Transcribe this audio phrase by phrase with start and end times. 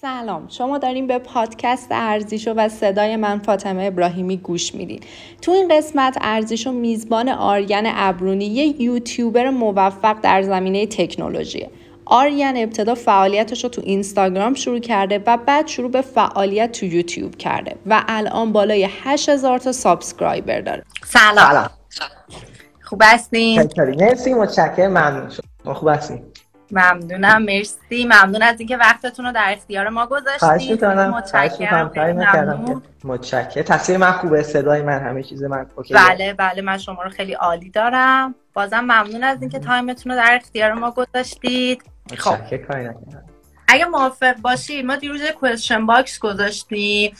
[0.00, 0.48] سلام.
[0.48, 5.00] شما داریم به پادکست ارزیشو و صدای من فاطمه ابراهیمی گوش میدین.
[5.42, 11.70] تو این قسمت ارزیشو میزبان آریان ابرونی یه یوتیوبر موفق در زمینه تکنولوژیه
[12.06, 17.36] آریان ابتدا فعالیتش رو تو اینستاگرام شروع کرده و بعد شروع به فعالیت تو یوتیوب
[17.36, 20.84] کرده و الان بالای 8000 تا subscriber داره.
[21.04, 21.70] سلام.
[22.82, 24.90] خوب هستین؟ مرسی متشکرم.
[24.90, 25.30] ممنون.
[25.64, 26.22] شما خوب هستین؟
[26.72, 28.04] ممنونم مرسی.
[28.04, 31.92] ممنون از اینکه وقتتون رو در اختیار ما گذاشتید متشکرم.
[33.04, 33.64] متشکرم.
[33.64, 35.94] تصویر من خوبه صدای من همه چیز من OK.
[35.94, 38.34] بله بله من شما رو خیلی عالی دارم.
[38.54, 41.82] بازم ممنون از اینکه time تون رو در اختیار ما گذاشتید.
[42.16, 42.36] خب.
[43.68, 47.16] اگه موافق باشی ما دیروز question box گذاشتیم.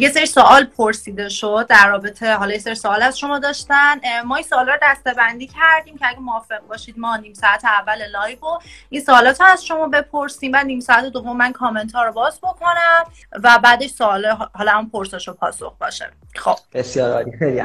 [0.00, 4.00] یه سری سوال پرسیده شد در رابطه حالا یه سری سوال از شما داشتن.
[4.24, 8.06] ما این سوال رو دسته بندی کردیم که اگه موافق باشید ما نیم ساعت اول
[8.06, 8.58] live و
[8.90, 10.50] این سوالات رو از شما بپرسیم.
[10.54, 14.90] و نیم ساعت دوم من کامنت ها رو باز بکنم و بعدش سوال حالا هم
[14.90, 16.10] پرسش و پاسخ باشه.
[16.34, 16.56] خب.
[16.72, 17.32] بسیار عالی.
[17.38, 17.62] خیلی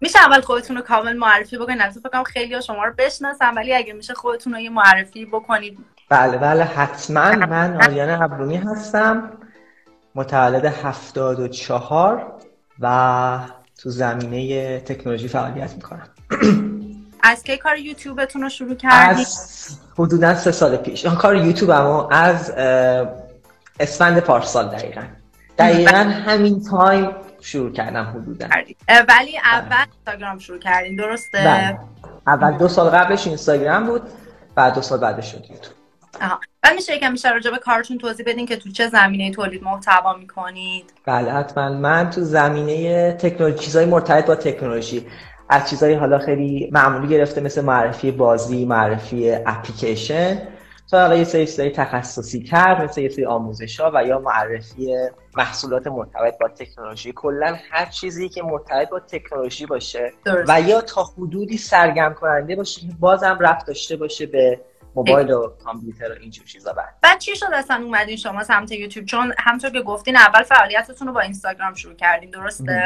[0.00, 3.92] میشه اول خودتون رو کامل معرفی بکنید؟ البته فکر خیلی شما رو بشناسم ولی اگه
[3.92, 5.78] میشه خودتون رو یه معرفی بکنید
[6.08, 9.30] بله بله حتما من آریان ابرومی هستم
[10.14, 12.32] متولد هفتاد و چهار
[12.80, 13.38] و
[13.82, 16.08] تو زمینه تکنولوژی فعالیت می‌کنم.
[17.22, 21.06] از کی کار یوتیوبتون رو شروع کردید؟ از حدودا سه سال پیش.
[21.06, 22.50] کار یوتیوب اما از
[23.80, 25.02] اسفند پارسال دقیقا.
[25.58, 28.46] دقیقا همین تایم شروع کردم حدودا.
[29.08, 31.78] ولی اول اینستاگرام شروع کردین درسته؟ بله.
[32.26, 34.02] اول دو سال قبلش اینستاگرام بود
[34.54, 35.77] بعد دو سال بعدش شد یوتیوب.
[36.20, 36.40] آها.
[36.62, 40.12] و میشه یکم بیشتر راجع به کارتون توضیح بدین که تو چه زمینه تولید محتوا
[40.16, 40.92] می‌کنید.
[41.06, 41.68] بله حتما.
[41.68, 45.06] من تو زمینه تکنولوژی چیزای مرتبط با تکنولوژی.
[45.48, 50.42] از چیزهای حالا خیلی معمولی گرفته مثل معرفی بازی معرفی اپلیکیشن
[50.90, 54.96] تا حالا یه سری چیزای تخصصی کرد مثل یه سری آموزش ها و یا معرفی
[55.36, 57.12] محصولات مرتبط با تکنولوژی.
[57.16, 60.12] کلا هر چیزی که مرتبط با تکنولوژی باشه
[60.48, 64.60] و یا تا حدودی سرگرم کننده باشه که بازم رفت داشته باشه به
[64.98, 66.72] موبایل و کامپیوتر و اینجور چیزا.
[66.72, 71.08] بعد بعد چی شد اصلا اومدین شما سمت یوتیوب؟ چون همونطور که گفتین اول فعالیتتون
[71.08, 72.82] رو با اینستاگرام شروع کردین درسته؟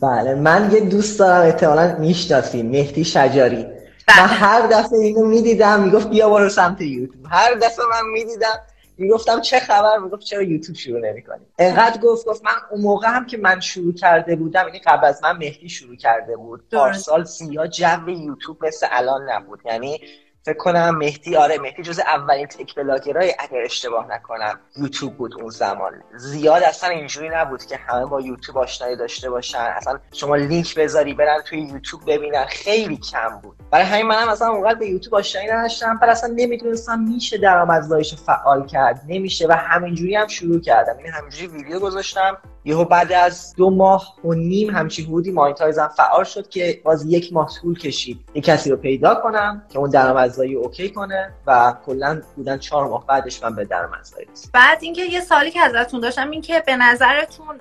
[0.00, 3.64] بله من یه دوست دارم احتمالاً می‌شناسین مهدی شجاری.
[4.08, 4.22] بله.
[4.22, 7.26] من هر دفعه اینو می‌دیدم می‌گفت بیا برو سمت یوتیوب.
[7.30, 8.60] هر دفعه من می‌دیدم
[8.98, 13.26] می‌گفتم چه خبر؟ می‌گفت چرا یوتیوب شروع نمی‌کنی؟ انقدر گفت گفت من اون موقع هم
[13.26, 17.66] که من شروع کرده بودم یعنی قبل از من مهدی شروع کرده بود پارسال سیا
[17.66, 19.60] جو یوتیوب مثل الان نبود.
[19.64, 20.00] یعنی
[20.46, 25.50] فکر کنم مهدی آره مهدی جز اولین تک بلاگرای اگر اشتباه نکنم یوتیوب بود اون
[25.50, 25.92] زمان.
[26.16, 29.58] زیاد اصلا اینجوری نبود که همه با یوتیوب آشنایی داشته باشن.
[29.76, 32.44] اصلا شما لینک بذاری برن توی یوتیوب ببینن.
[32.44, 33.56] خیلی کم بود.
[33.70, 35.98] برای همین منم اصلا اونقدر به یوتیوب آشنایی نداشتم.
[35.98, 39.02] بعد اصلا نمی‌دونستم میشه درآمدزاییشو فعال کرد.
[39.08, 39.46] نمیشه.
[39.48, 40.96] و همینجوری هم شروع کردم.
[40.98, 42.38] این همینجوری ویدیو گذاشتم.
[42.66, 47.32] یهو بعد از دو ماه و نیم همچین بودی مانیتایزم فعال شد که باز یک
[47.32, 48.20] ماه طول کشید.
[48.34, 49.90] یه کسی رو پیدا کنم که اون
[50.34, 54.50] درآمدزایی اوکی کنه و کلا بودن چهار ماه بعدش من به درآمدزایی رسیدم.
[54.54, 57.58] بعد اینکه یه سالی که ازتون داشتم این که به نظرتون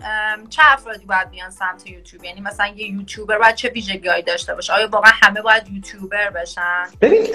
[0.49, 4.73] چه افرادی باید بیان سمت یوتیوب؟ یعنی مثلا یه یوتیوبر باید چه ویژگیهایی داشته باشه؟
[4.73, 7.27] آیا واقعا همه باید یوتیوبر بشن؟ ببین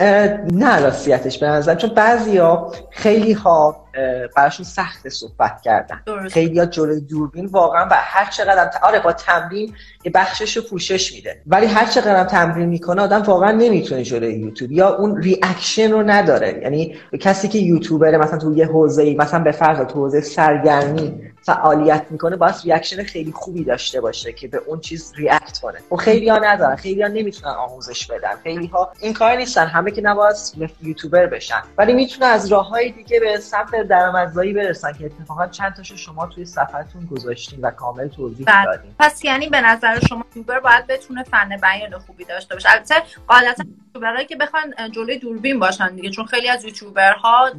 [0.52, 3.87] نه راستیتش به نظر چون بعضیا خیلی ها
[4.36, 6.02] براشون سخت صحبت کردن.
[6.30, 11.12] خیلی ها جلوی دوربین واقعا و هر چقدر آره با تمرین یه بخشش رو پوشش
[11.12, 11.42] میده.
[11.46, 14.72] ولی هر چقدر تمرین می‌کنه آدم واقعا نمی‌تونه جلوی یوتیوب.
[14.72, 16.60] یا اون reaction رو نداره.
[16.62, 22.06] یعنی کسی که یوتیوبره مثلا تو یه حوزه مثلا به فرض تو حوزه سرگرمی فعالیت
[22.10, 25.78] می‌کنه باید reaction خیلی خوبی داشته باشه که به اون چیز react کنه.
[25.92, 28.36] و خیلی ها ندارن خیلی ها نمی‌تونن آموزش بدن.
[28.42, 30.36] خیلی ها این کار نیستن همه که نباید
[30.82, 31.62] یوتیوبر بشن.
[31.78, 36.26] ولی می‌تونه از راه های دیگه به سمت درآمدزایی برسن که اتفاقا چند تاشو شما
[36.26, 38.64] توی صفحتون گذاشتین و کامل توضیح بله.
[38.64, 38.94] دادین.
[38.98, 42.70] پس یعنی به نظر شما یوتیوبر باید بتونه فن بیان خوبی داشته باشه.
[42.72, 42.94] البته
[43.28, 47.50] غالبا یوتیوبرایی که بخوان جلوی دوربین باشن دیگه چون خیلی از یوتیوبرها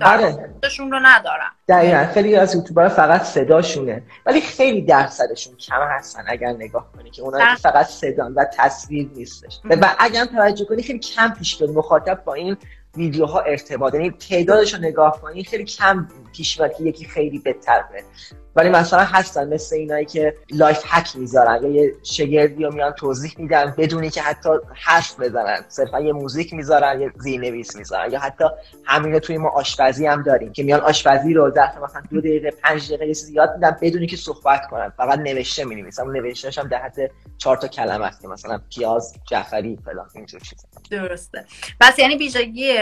[0.62, 1.52] داشون رو ندارن.
[1.68, 3.24] دقیقا خیلی از یوتیوبرها فقط
[3.80, 9.10] صداشونه ولی خیلی درصدشون کم هستن اگر نگاه کنی که اونا فقط صدان و تصویر
[9.16, 9.60] نیستش.
[9.70, 12.58] و اگر توجه کنی خیلی کم پیش بیاد مخاطب با این
[12.98, 13.94] ویدیوها ارتباط.
[13.94, 17.84] یعنی تعدادش رو نگاه کنی خیلی کم پیش که یکی خیلی بهتر
[18.56, 21.64] ولی مثلا هستن مثل اینایی که life hack می‌ذارن.
[21.64, 25.66] یا یه شگردی رو میان توضیح میدن بدونی که حتی حرف بزنن.
[25.68, 28.12] صرفا یه موزیک می‌ذارن یه زیرنویس می‌ذارن.
[28.12, 28.44] یا حتی
[28.86, 32.88] همین توی ما آشپزی هم داریم که میان آشپزی رو ظرف مثلا دو دقیقه پنج
[32.88, 34.90] دقیقه یه چیزی یاد میدن بدونی که صحبت کنن.
[34.98, 36.04] فقط نوشته می‌نویسن.
[36.04, 38.26] اون نوشتهش هم در حد چهار تا کلمه است.
[38.26, 40.68] مثلا پیاز جعفری فلان اینجور چیزا.
[40.92, 41.46] درسته.
[41.82, 42.78] پس یعنی ویژگی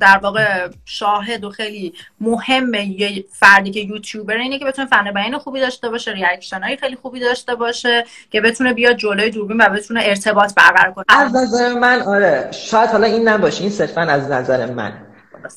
[0.00, 5.12] در واقع شاخص و خیلی مهم به یه فردی که یوتیوبر اینه که بتونه فن
[5.14, 9.56] بیان خوبی داشته باشه reaction های خیلی خوبی داشته باشه که بتونه بیاد جلوی دوربین
[9.60, 11.04] و بتونه ارتباط برقرار کنه.
[11.08, 14.92] از نظر من آره شاید حالا این نباشه این صرفا از نظر من.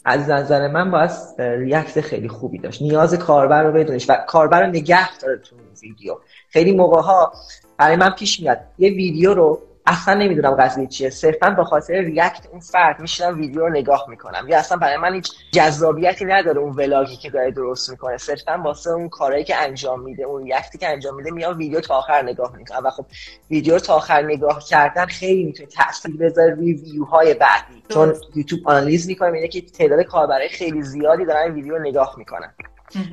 [0.05, 2.81] از نظر من باید react خیلی خوبی داشت.
[2.81, 6.17] نیاز کاربر رو بدونش و کاربر رو نگه داره تو ویدیو.
[6.49, 7.33] خیلی موقع ها
[7.77, 8.59] برای من پیش میاد.
[8.77, 11.09] یه ویدیو رو اصلا نمی‌دونم قضیه چیه.
[11.09, 14.45] صرفا به خاطر ریاکت اون فرد میشینم ویدیو رو نگاه می‌کنم.
[14.47, 18.17] یا اصلا برای من هیچ جذابیتی نداره اون ولاگی که داره درست می‌کنه.
[18.17, 21.95] صرفا واسه اون کارهایی که انجام میده اون ریاکتی که انجام میده میام ویدیو تا
[21.95, 22.81] آخر نگاه می‌کنم.
[22.83, 23.05] و خب
[23.51, 27.83] ویدیو تا آخر نگاه کردن خیلی می‌تونه تاثیر بذاره روی ویوهای بعدی.
[27.89, 32.53] چون یوتیوب آنالیز می‌کنه میگه که تعداد کاربرای خیلی زیادی دارن ویدیو نگاه می‌کنن.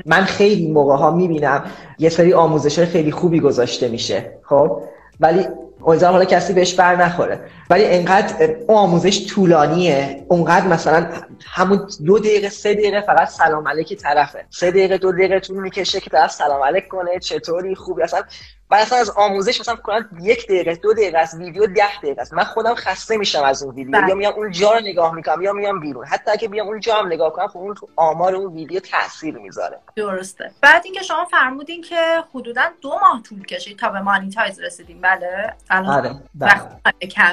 [0.07, 1.65] من خیلی موقع ها می‌بینم
[1.99, 4.83] یه سری آموزش خیلی خوبی گذاشته میشه خب؟
[5.21, 5.47] ولی
[5.87, 7.41] امیدوارم حالا کسی بهش بر نخوره.
[7.71, 10.25] ولی انقدر اون آموزش طولانیه.
[10.29, 11.07] اونقدر مثلا
[11.47, 14.45] همون دو دقیقه سه دقیقه فقط سلام علیک طرفه.
[14.51, 18.23] سه دقیقه دو دقیقه طول می‌کشه که طرف سلام علیک کنه چطوری خوبی اصلا
[18.73, 22.35] و اصلا از آموزش مثلا کنن یک دقیقه دو دقیقه از ویدیو ده دقیقه است.
[22.35, 23.93] من خودم خسته میشم از اون ویدیو.
[23.93, 24.09] بله.
[24.09, 26.07] یا میام اون جا رو نگاه می‌کنم یا میام بیرون.
[26.07, 29.39] حتی اگه بیام اون جا هم نگاه کنم خب اون تو آمار اون ویدیو تاثیر
[29.39, 29.79] می‌ذاره.
[29.97, 30.51] درسته.
[30.61, 31.97] بعد اینکه شما فرمودین که
[32.35, 35.01] حدودا دو ماه طول کشید تا به مانیتایز رسیدیم.
[35.01, 36.61] بله؟ آره, بله.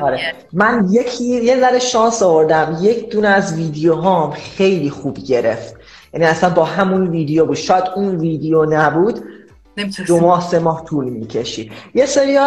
[0.02, 0.34] آره.
[0.54, 2.78] من یکی یه ذره شانس آوردم.
[2.82, 5.76] یک دونه از ویدیوهام خیلی خوب گرفت.
[6.14, 7.56] یعنی اصلا با همون ویدیو بود.
[7.56, 9.24] شاید اون ویدیو نبود.
[10.08, 11.72] دو ماه سه ماه طول می‌کشید.
[11.94, 12.38] یه سری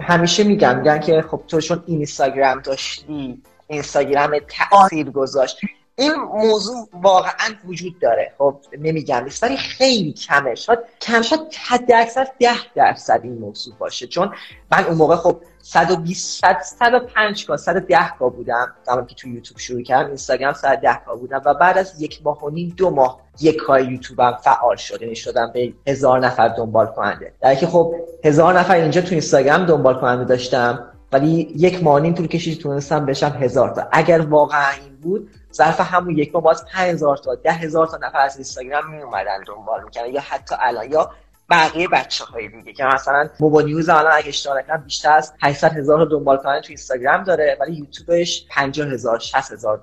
[0.00, 4.30] همیشه میگم میگن که خب تو چون اینستاگرام داشتی اینستاگرام
[4.70, 5.58] تاثیر گذاشت.
[5.98, 8.32] این موضوع واقعا وجود داره.
[8.38, 10.54] خب نمیگم نیست ولی خیلی کمه.
[10.54, 14.06] شاید کم شاید حد اکثر ده درصد این موضوع باشه.
[14.06, 14.30] چون
[14.72, 18.74] من اون موقع خب 120 105 کا 110 کا بودم.
[18.82, 22.44] زمانی که تو یوتیوب شروع کردم اینستاگرام 110 کا بودم و بعد از یک ماه
[22.44, 25.02] و نیم دو ماه یک کار یوتیوبم فعال شد.
[25.02, 27.32] یعنی شدم به هزار نفر دنبال کننده.
[27.40, 32.14] در که خب هزار نفر اینجا تو اینستاگرام دنبال کننده داشتم ولی یک ماه نیم
[32.14, 33.88] طول کشید تونستم بشم هزار تا.
[33.92, 38.36] اگر واقعا این بود ظرف همون یک ماه باز 5000 تا 10000 تا نفر از
[38.36, 41.10] اینستاگرام می اومدن دنبال می‌کنن یا حتی الان یا
[41.50, 45.72] بقیه بچه های دیگه که مثلا موبا نیوز الان اگه اشتباه نکنم بیشتر از 800
[45.72, 49.80] هزار دنبال کننده تو اینستاگرام داره ولی یوتیوبش 50 هزار 60 هزار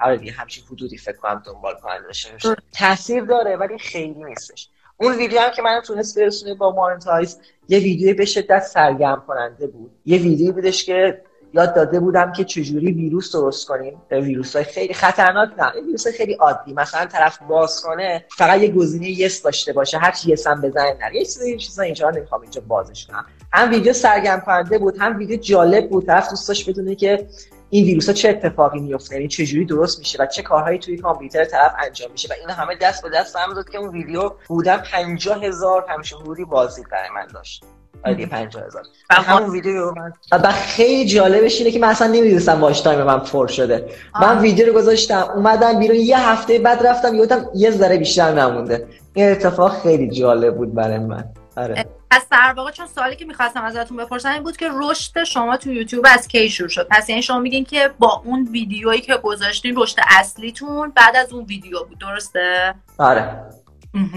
[0.00, 4.68] آره همچین حدودی فکر کنم دنبال کننده داشته تاثیر داره ولی خیلی نیستش.
[4.96, 9.66] اون ویدیو هم که من تونست برسونه با مانتایز یه ویدیو به شدت سرگرم کننده
[9.66, 9.90] بود.
[10.06, 11.22] یه ویدیو بودش که
[11.52, 14.02] یاد داده بودم که چجوری ویروس درست کنیم.
[14.10, 16.72] ویروس های خیلی خطرناک نه ویروس های خیلی عادی.
[16.72, 20.96] مثلا طرف باز کنه فقط یه گزینه یس داشته باشه هر چی یس هم بزنه
[21.00, 21.16] نه.
[21.16, 23.26] یه چیزی چیزا اینجا نمی‌خوام اینجا بازش کنم.
[23.52, 26.06] هم ویدیو سرگرم کننده بود هم ویدیو جالب بود.
[26.06, 27.26] طرف دوست داشت بدونه که
[27.70, 31.44] این ویروس ها چه اتفاقی میفته یعنی چجوری درست میشه و چه کارهایی توی کامپیوتر
[31.44, 32.28] طرف انجام میشه.
[32.28, 35.84] و این همه دست به دست هم داد که اون ویدیو بودن 50 هزار
[36.22, 37.64] حضوری بازدید برای من داشت.
[38.04, 43.02] آره 50000 همون ویدیو من و خیلی جالبش اینه که من اصلا نمی‌دونستم واش تایم
[43.02, 43.88] من پر شده.
[44.20, 48.86] من ویدیو رو گذاشتم اومدم بیرون یه هفته بعد رفتم یادم یه ذره بیشتر نمونده.
[49.14, 51.24] این اتفاق خیلی جالب بود برای من.
[51.56, 51.84] آره.
[52.10, 55.72] پس در واقع چون سوالی که می‌خواستم ازتون بپرسم این بود که رشد شما تو
[55.72, 59.74] یوتیوب از کی شروع شد؟ پس یعنی شما میگین که با اون ویدیویی که گذاشتین
[59.76, 63.42] رشد اصلیتون بعد از اون ویدیو بود درسته؟ آره.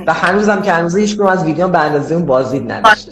[0.07, 3.11] و هنوزم که هنوز هیچ از ویدیو به اندازه اون بازدید نداشته.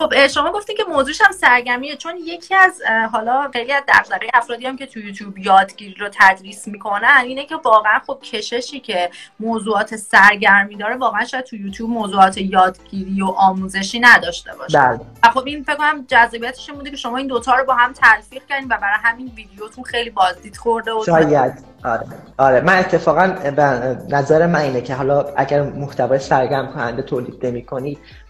[0.00, 4.66] خب شما گفتین که موضوعش هم سرگرمیه چون یکی از حالا خیلی از دغدغه افرادی
[4.66, 9.96] هم که تو یوتیوب یادگیری رو تدریس می‌کنن اینه که واقعا خب کششی که موضوعات
[9.96, 14.78] سرگرمی داره واقعا شاید تو یوتیوب موضوعات یادگیری و آموزشی نداشته باشه.
[14.78, 15.00] بله.
[15.34, 18.68] خب این فکر کنم جذابیتش بوده که شما این دوتا رو با هم تلفیق کردین
[18.68, 21.52] و برای همین ویدیوتون خیلی بازدید خورده و شاید.
[21.84, 22.06] آره.
[22.38, 22.60] آره.
[22.60, 23.26] من اتفاقا
[23.56, 23.62] به
[24.08, 27.66] نظر من اینه که حالا اگر محتوای سرگرم کننده تولید نمی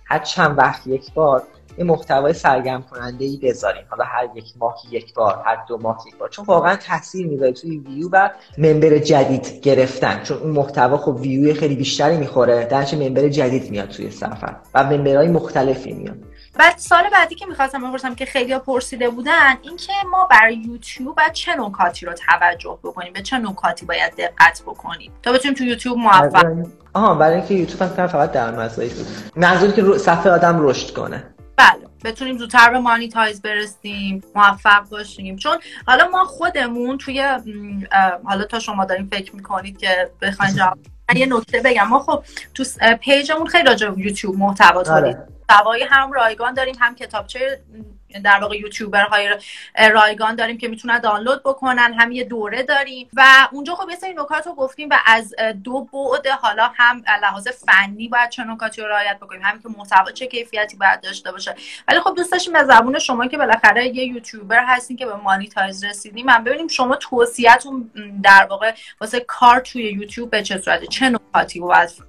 [0.04, 1.42] هر چند وقت یک بار
[1.78, 6.04] یه محتوای سرگرم کننده ای بذارین حالا هر یک ماه یک بار هر دو ماه
[6.06, 6.28] یک بار.
[6.28, 10.22] چون واقعا تاثیر می‌ذاره توی ویو و ممبر جدید گرفتن.
[10.22, 12.64] چون اون محتوا خب ویو خیلی بیشتری می‌خوره.
[12.64, 16.16] درچه ممبر جدید میاد توی سفر و ممبرهای مختلفی میاد.
[16.58, 21.32] بعد سال بعدی که می‌خواستم بپرسم که خیلی پرسیده بودن اینکه ما برای یوتیوب باید
[21.32, 25.98] چه نکاتی رو توجه بکنیم؟ به چه نکاتی باید دقت بکنیم؟ تا بتونیم تو یوتیوب
[25.98, 26.44] موفق
[26.94, 28.90] آها برای اینکه یوتیوب هم فقط در مزایای
[29.36, 31.34] منظوری که صفحه آدم رشد کنه.
[31.58, 35.36] بله بتونیم زودتر به مانیتایز برسیم موفق باشیم.
[35.36, 37.38] چون حالا ما خودمون توی
[38.24, 40.78] حالا تا شما داریم فکر می‌کنید که بخواین جواب
[41.14, 41.88] یه نکته بگم.
[41.88, 42.24] ما خب
[42.54, 42.64] تو
[43.00, 45.16] پیجمون خیلی راجع یوتیوب محتوا تولید
[45.48, 45.86] آره.
[45.90, 47.60] هم رایگان داریم هم کتابچه
[48.24, 49.28] در واقع یوتیوبر های
[49.92, 53.08] رایگان داریم که می‌تونن دانلود بکنن هم یه دوره داریم.
[53.16, 55.34] و اونجا خب یه نکات رو گفتیم و از
[55.64, 59.42] دو بعد حالا هم لحاظ فنی باید چه نکاتی رو رعایت بکنیم.
[59.42, 61.54] همین که محتوا چه کیفیتی باید داشته باشه.
[61.88, 65.84] ولی خب دوست داشتیم به زبون شما که بالاخره یه یوتیوبر هستین که به مانیتایز
[65.84, 67.90] رسیدیم من ببینیم شما توصیهتون
[68.22, 72.00] در واقع واسه کار توی یوتیوب به چه صورته؟ چه نکاتی رو از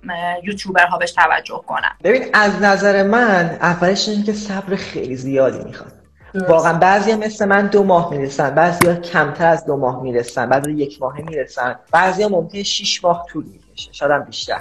[0.44, 5.89] یوتیوبرها بهش توجه کنن؟ ببین از نظر من اولش اینه که صبر خیلی زیادی می‌خواد
[6.36, 10.72] واقعا بعضی مثل من دو ماه می‌رسن بعضی ها کمتر از دو ماه می‌رسن بعضی
[10.72, 11.80] یک ماه می‌رسن.
[11.92, 14.60] بعضی ها ممکنه شیش ماه طول می‌کشه شاید بیشتر.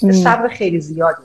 [0.00, 1.22] خب صبر خیلی زیادی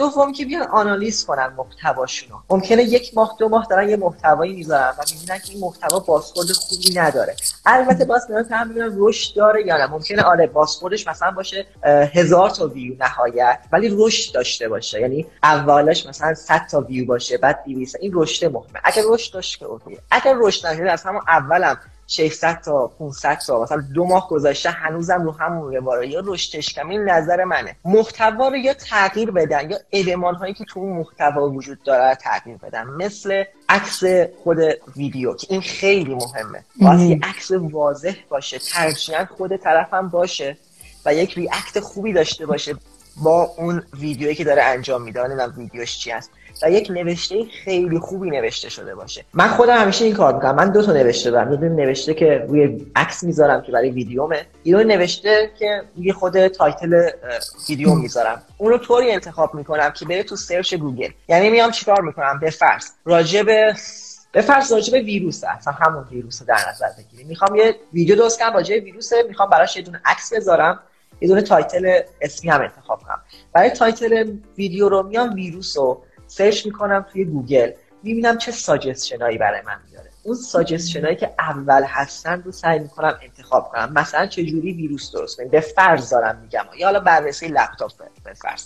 [0.00, 2.36] دوم که بیان آنالیز کنن محتواشونو.
[2.50, 6.48] ممکنه یک ماه دو ماه دارن یه محتوایی می‌ذارن و می‌بینن که این محتوا بازخورد
[6.52, 7.36] خوبی نداره.
[7.66, 9.86] البته باز میان هم می‌بینن رشد داره یا نه.
[9.86, 11.66] ممکنه آره بازخوردش مثلا باشه
[12.14, 15.00] هزار تا ویو نهایت ولی رشد داشته باشه.
[15.00, 18.80] یعنی اولش مثلا 100 تا ویو باشه بعد 200 این رشد مهمه.
[18.84, 21.78] اگر رشد داشت که اوکیه اگر رشد نشده از همون اولم
[22.10, 26.88] 600 تا 500 تا مثلا دو ماه گذشته هنوزم رو همون رواره یا رشدش کم
[26.88, 27.76] این نظر منه.
[27.84, 32.56] محتوا رو یا تغییر بدن یا المان هایی که تو اون محتوا وجود داره تغییر
[32.56, 32.84] بدن.
[32.84, 34.02] مثل عکس
[34.44, 34.58] خود
[34.96, 36.64] ویدیو که این خیلی مهمه.
[37.08, 40.56] یه عکس واضح باشه ترجیحاً خود طرفم باشه
[41.06, 42.74] و یک react خوبی داشته باشه
[43.16, 45.20] با اون ویدیویی که داره انجام میده.
[45.20, 46.30] نمی‌دونم ویدیوش چی هست.
[46.62, 49.24] و یک نوشته خیلی خوبی نوشته شده باشه.
[49.34, 50.54] من خودم همیشه این کار می‌کنم.
[50.54, 51.52] من دو تا نوشته دارم.
[51.52, 54.46] یه نوشته که روی عکس می‌ذارم که برای ویدیومه.
[54.64, 57.10] یه نوشته که روی خود title
[57.68, 58.42] ویدیو می‌ذارم.
[58.58, 61.10] اون رو طوری انتخاب می‌کنم که بره تو search گوگل.
[61.28, 62.90] یعنی میام چیکار می‌کنم؟ به فرض.
[63.04, 63.74] راجع به
[64.42, 67.26] فرض راجع به ویروس اصلا همون ویروس در نظر بگیریم.
[67.26, 70.80] می‌خوام یه ویدیو درست کنم راجع به ویروس می‌خوام براش یه دونه عکس بذارم.
[71.20, 73.20] یه دونه title اسمی هم انتخاب کنم.
[73.52, 77.70] برای title ویدیو رو میام ویروس رو search می‌کنم توی گوگل
[78.02, 82.78] می‌بینم چه suggestion ایی برای من میاره اون suggestion ایی که اول هستن رو سعی
[82.78, 83.92] می‌کنم انتخاب کنم.
[83.92, 86.64] مثلا چه جوری ویروس درست کنیم؟ به فرض دارم میگم.
[86.78, 87.92] یا حالا بررسی لپتاپ
[88.24, 88.64] به فرض.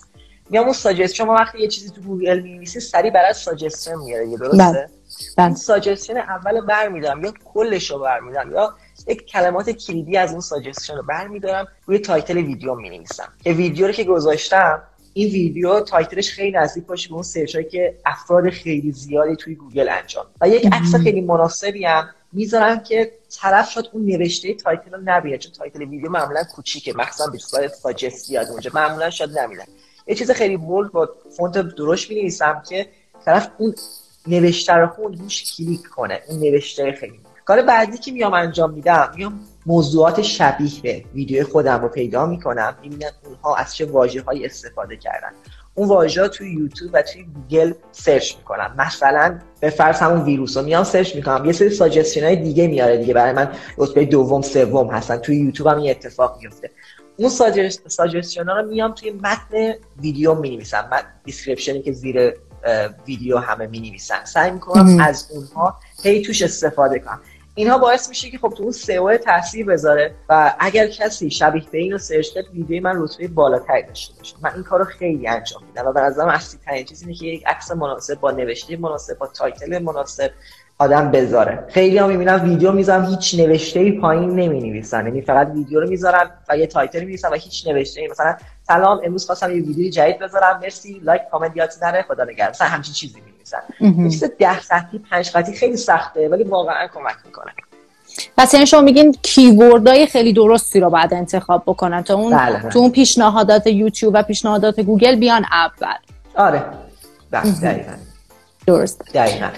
[0.50, 4.38] میام اون suggest شما وقتی یه چیزی تو گوگل می‌نویسی سری برای suggestion میاره یه
[4.38, 4.88] درسته؟ بله.
[5.36, 5.46] بله.
[5.46, 8.74] این suggestion اول برمیدارم یا کلش رو برمیدارم یا
[9.06, 13.32] یک کلمات کلیدی از اون suggestion رو برمیدارم روی title ویدیو می‌نویسم.
[13.44, 14.82] که ویدیو رو که گذاشتم
[15.14, 19.54] این ویدیو title ش خیلی نزدیک باشه به اون search که افراد خیلی زیادی توی
[19.54, 24.90] گوگل انجام و یک عکس خیلی مناسبی هم می‌ذارم که طرف شاید اون نوشته title
[24.90, 29.38] رو نبینه چون title ویدیو معمولا کوچیکه مخصوصا به صورت ساجست یاد اونجا معمولا شاید
[29.38, 29.64] نمیدن
[30.06, 32.86] یه چیز خیلی bold با فونت درشت می‌نویسم که
[33.24, 33.74] طرف اون
[34.26, 37.20] نوشته رو بخونه روش کلیک کنه اون نوشته خیلی.
[37.44, 42.74] کار بعدی که میام انجام میدم میام موضوعات شبیه به ویدیو خودم رو پیدا می‌کنم
[42.82, 45.30] می‌بینم اونها از چه واژه های استفاده کردن.
[45.74, 48.74] اون واژه توی یوتیوب و توی گوگل search می‌کنم.
[48.78, 51.44] مثلا به فرض همون ویروس رو میام search می‌کنم.
[51.44, 53.52] یه سری suggestion های دیگه میاره دیگه برای من.
[53.78, 55.16] رتبه دوم سوم هستن.
[55.16, 56.70] توی یوتیوب هم این اتفاق میفته
[57.16, 57.28] اون
[57.88, 62.34] suggestion ها رو میام توی متن ویدیو می نویسم من description ی که زیر
[63.06, 67.20] ویدیو همه می نویسن سعی می‌کنم از اونها هی توش استفاده کنم.
[67.56, 71.78] اینها باعث میشه که خب تو اون سئو تاثیر بذاره و اگر کسی شبیه به
[71.78, 74.36] اینو search کرد ویدیو من رتبه بالاتری داشته باشه.
[74.42, 77.46] من این کارو خیلی انجام میدم و به نظرم اصلی ترین چیز اینه که یک
[77.46, 80.30] عکس مناسب با نوشته مناسب با title مناسب
[80.78, 81.64] آدم بذاره.
[81.68, 85.88] خیلی هم می‌بینم ویدیو می‌ذارم هیچ نوشته ای پایین نمی نویسن یعنی فقط ویدیو رو
[85.88, 89.90] می‌ذارن و یه title می‌نویسن و هیچ نوشته ای مثلا سلام امروز خواستم یه ویدیو
[89.90, 90.60] جدید بذارم.
[90.62, 91.00] مرسی.
[91.04, 92.02] لایک کامنت یادت نره.
[92.08, 92.50] خدا نگهدار.
[92.50, 97.52] مثلا همچین چیزی می‌نویسن چیز 10 خطی 5 خطی خیلی سخته ولی واقعا کمک می‌کنه.
[98.36, 102.68] پس یعنی شما میگین keyword های خیلی درستی رو باید انتخاب بکنن تا اون بله.
[102.68, 105.96] تو اون پیشنهادات یوتیوب و پیشنهادات گوگل بیان اول.
[106.34, 106.64] آره.
[107.30, 107.92] بله دقیقا.
[108.66, 109.50] درست دقیقا.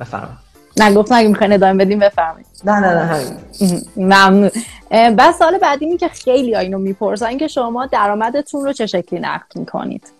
[0.00, 0.49] بفرمایید.
[0.76, 2.46] نه گفتم اگه می‌خواین ادامه بدیم؟ بفرمایید.
[2.64, 3.80] نه نه نه همین.
[3.96, 4.50] ممنون.
[4.90, 9.46] بعد سال بعدی می که خیلی اینو می‌پرسن که شما درآمدتون رو چه شکلی نقد
[9.54, 10.12] می‌کنید؟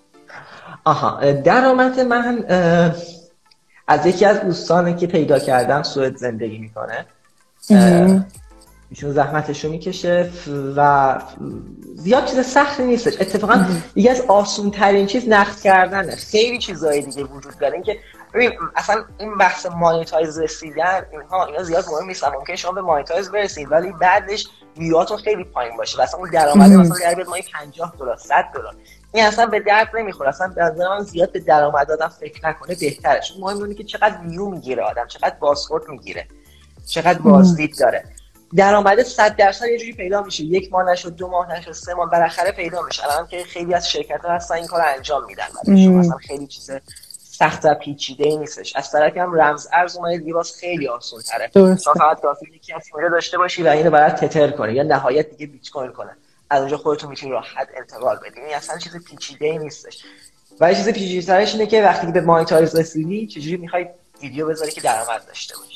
[0.84, 2.44] آها درآمد من
[3.88, 7.06] از یکی از دوستانی که پیدا کردم سوئد زندگی می‌کنه.
[8.90, 10.30] ایشون زحمتشو می‌کشه
[10.76, 11.20] و
[11.96, 13.20] زیاد چیز سختی نیستش.
[13.20, 13.64] اتفاقا
[13.96, 16.16] یکی از آسون ترین چیز نقد کردنه.
[16.16, 17.74] خیلی چیزهای دیگه وجود داره.
[17.74, 17.98] اینکه
[18.34, 23.30] ببین اصلا این بحث مانیتایز رسیدن اینها اینا زیاد مهم نیست ممکن شما به مانیتایز
[23.30, 27.42] برسید ولی بعدش ویواتون خیلی پایین باشه و اصلا اون درآمد مثلا در بیاد ماهی
[27.52, 28.74] 50 دلار 100 دلار.
[29.12, 32.74] این اصلا به درد نمی‌خوره اصلا به نظر من زیاد به درآمد آدم فکر نکنه
[32.74, 36.26] بهترش مهم اینه که چقدر ویو می‌گیره آدم چقدر بازخورد می‌گیره
[36.86, 38.04] چقدر بازدید داره.
[38.56, 42.10] درآمد 100 درصد یه جوری پیدا میشه یک ماه نشد دو ماه نشد سه ماه
[42.10, 43.04] بالاخره پیدا میشه.
[43.04, 45.44] الان که خیلی از شرکت ها هستن این کار انجام میدن
[45.98, 46.70] مثلا خیلی چیز
[47.40, 48.76] سخت و پیچیده ای نیستش.
[48.76, 51.92] از طرفی هم رمز ارز اومده باز خیلی آسان تره درسته.
[51.92, 52.82] فقط کافی یکی از
[53.12, 54.74] داشته باشی و اینو برات تتر کنه.
[54.74, 56.16] یا نهایت دیگه بیت کوین کنه.
[56.50, 60.04] از اونجا خودتون می‌تونی راحت انتقال بدین این اصلا چیز پیچیده ای نیستش.
[60.60, 63.86] و چیز پیچیده ترش اینه که وقتی به مانیتایز رسیدی چجوری می‌خوای
[64.22, 65.70] ویدیو بذاری که درآمد داشته باشی.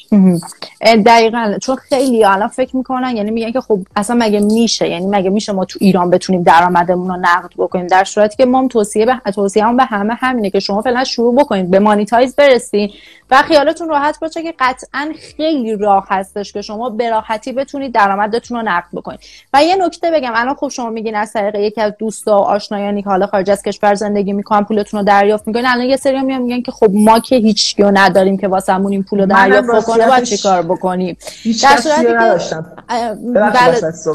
[1.07, 1.59] دقیقا.
[1.63, 5.53] چون خیلی الان فکر می‌کنن یعنی میگن که خب اصلا مگه میشه؟ یعنی مگه میشه
[5.53, 9.65] ما تو ایران بتونیم درآمدمون رو نقد بکنیم؟ در صورتی که ما توصیه به توصیه
[9.65, 12.91] هم به همه همینه که شما فعلا شروع بکنید به مانیتایز برسین
[13.31, 18.57] و خیالتون راحت باشه که قطعا خیلی راه هستش که شما به راحتی بتونید درآمدتون
[18.57, 19.21] رو نقد بکنید.
[19.53, 20.33] و یه نکته بگم.
[20.35, 23.63] الان خب شما میگین از طریق یکی از دوستا و آشنایانی که حالا خارج از
[23.63, 27.37] کشور زندگی می‌کنن پولتون رو دریافت می‌کنین الان یه سری میگن که خب ما که
[27.37, 28.34] هیچ نداریم.
[28.37, 31.17] که واسمون این پول رو دریافت بکنه باید چیکار بکنیم؟
[31.63, 32.13] در صورتی که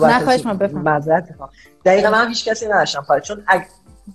[0.08, 1.02] نخواهش من بفهم
[1.86, 3.44] دقیقا من هیچ کسی نداشتم چون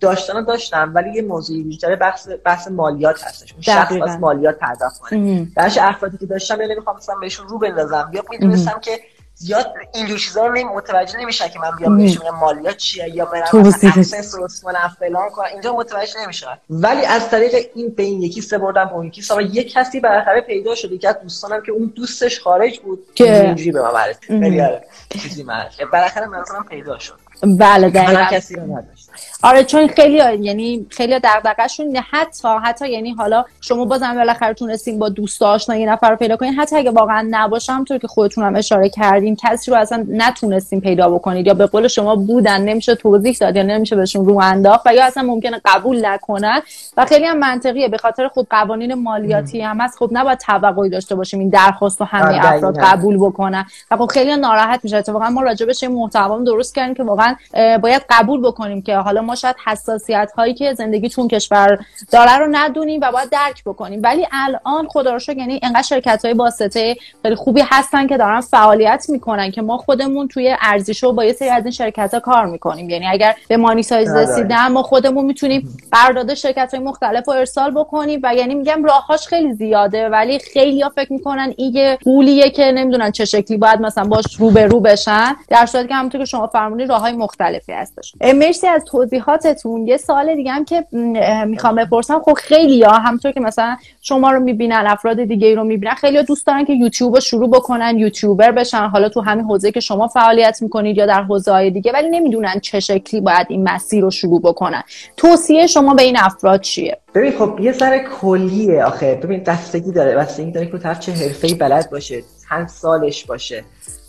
[0.01, 3.53] داشتن داشتم ولی یه موضوعی بیشتر بحث بحث مالیات هستش.
[3.53, 5.49] اون شخص از مالیات پرداخت کنه.
[5.57, 8.11] درش افرادی که داشتم یعنی نمی‌خوام مثلا بهشون رو بندازم.
[8.13, 9.01] یا می‌دونستم که
[9.45, 14.63] زیاد اینجور چیزا رو متوجه نمیشه که من بیام بهشون مالیات چیه یا برم درست
[14.65, 15.47] کنم فلان کنم.
[15.53, 19.23] اینجا متوجه نمیشه ولی از طریق این به این یکی سه بردم به اون یکی
[19.23, 20.99] سه یک کسی بالاخره پیدا شد.
[20.99, 24.85] که از دوستانم که اون دوستش خارج بود که اینجوری به من معرفی خیلی آره.
[25.23, 25.85] چیزی معرفی.
[25.85, 27.19] بالاخره مثلا پیدا شد.
[27.59, 28.25] بله دقیقاً.
[28.31, 29.11] کسی رو نداشت.
[29.45, 35.09] آره چون خیلی یعنی خیلی دغدغه‌شون حتی حتی یعنی حالا شما بازم بالاخره تونستین با
[35.09, 36.55] دوست آشنا یه نفر رو پیدا کنین.
[36.55, 41.11] حتی اگه واقعا نباشم طور که خودتون هم اشاره کردین کسی رو اصلا نتونستین پیدا
[41.11, 41.47] بکنید.
[41.47, 45.05] یا به قول شما بودن نمیشه توضیح داد یا نمیشه بهشون رو انداخت و یا
[45.05, 46.63] اصلا ممکنه قبول نکنن.
[46.97, 49.99] و خیلی هم منطقیه به خاطر خود قوانین مالیاتی هم هست.
[49.99, 53.65] خب نباید توقعی داشته باشیم این درخواست رو همه افراد قبول بکنن.
[53.91, 57.37] و خب خیلی ناراحت میشه واقعا ما راجبش این محتوا درست کردیم که واقعا
[57.83, 61.79] باید قبول بکنیم که حالا ما شاید حساسیت هایی که زندگی چون کشور
[62.13, 64.01] داره رو ندونیم و باید درک بکنیم.
[64.03, 68.41] ولی الان خدا رو شکر یعنی انقدر شرکت های واسطه خیلی خوبی هستن که دارن
[68.41, 72.47] فعالیت می‌کنن که ما خودمون توی ارزشو با یه سری از این شرکت ها کار
[72.47, 72.91] می‌کنیم.
[72.91, 77.71] یعنی اگر به مانی سایز رسیدن ما خودمون می‌تونیم قرارداد شرکت های مختلف رو ارسال
[77.71, 82.51] بکنیم و یعنی میگم راهاش خیلی زیاده ولی خیلی ها فکر می‌کنن این یه پولیه
[82.51, 85.37] که نمی‌دونن چه شکلی باید مثلا باش رو به رو بشن.
[85.49, 88.13] در صورتی که همونطور که شما فرمودین راههای مختلفی هستش.
[88.35, 90.85] مرسی از توضیحاتتون یه سوال دیگه هم که
[91.47, 92.23] می‌خوام بپرسم.
[92.25, 96.47] خب خیلی ها همونطور که مثلا شما رو می‌بینن افراد دیگه رو می‌بینن خیلی دوست
[96.47, 98.87] دارن که یوتیوب رو شروع بکنن یوتیوبر بشن.
[98.87, 102.61] حالا تو همین حوزه که شما فعالیت می‌کنید یا در حوزه های دیگه ولی نمی‌دونن
[102.61, 104.83] چه شکلی باید این مسیر رو شروع بکنن.
[105.17, 109.15] توصیه شما به این افراد چیه؟ ببین خب یه سر کلیه آخه.
[109.15, 110.17] ببین دستگی داره.
[110.17, 113.65] بستگی داره که طرف چه حرفه‌ای بلد باشه چند سالش باشه.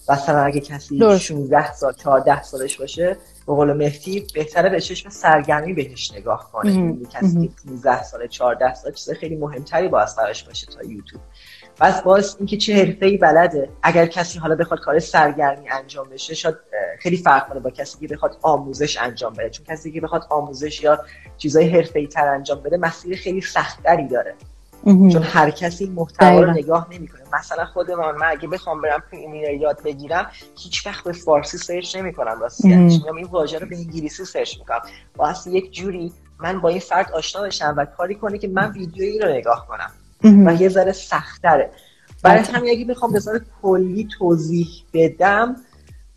[0.10, 5.74] مثلا اگه کسی 16 سال 14 سالش باشه به قول مهدی بهتره به چشم سرگرمی
[5.74, 10.44] بهش نگاه کنه یعنی کسی که 15 سال 14 سال چیز خیلی مهمتری با براش
[10.44, 11.22] باشه تا یوتیوب.
[11.80, 13.70] پس باز اینکه چه حرفه‌ای بلده.
[13.84, 16.56] اگر کسی حالا بخواد کار سرگرمی انجام بشه شاید
[17.00, 19.50] خیلی فرق کنه با کسی که بخواد آموزش انجام بده.
[19.50, 21.06] چون کسی که بخواد آموزش یا
[21.38, 24.36] چیزای حرفه‌ای تر انجام بده مسیر خیلی سختری داره.
[24.86, 27.22] چون هر کسی محتوا رو نگاه نمی‌کنه.
[27.34, 31.96] مثلا خود من من اگه بخوام برم Premiere یاد بگیرم هیچ وقت به فارسی search
[31.96, 32.40] نمی‌کنم.
[32.42, 33.16] راستیتش میگم.
[33.16, 34.82] این واژه رو به انگلیسی search می‌کنم.
[35.18, 39.20] واسه یک جوری من با این فرد آشنا بشم و کاری کنه که من ویدیویی
[39.20, 39.92] رو نگاه کنم.
[40.48, 41.70] و یه ذره سختره
[42.24, 43.22] برای همین اگه بخوام به
[43.62, 45.56] کلی توضیح بدم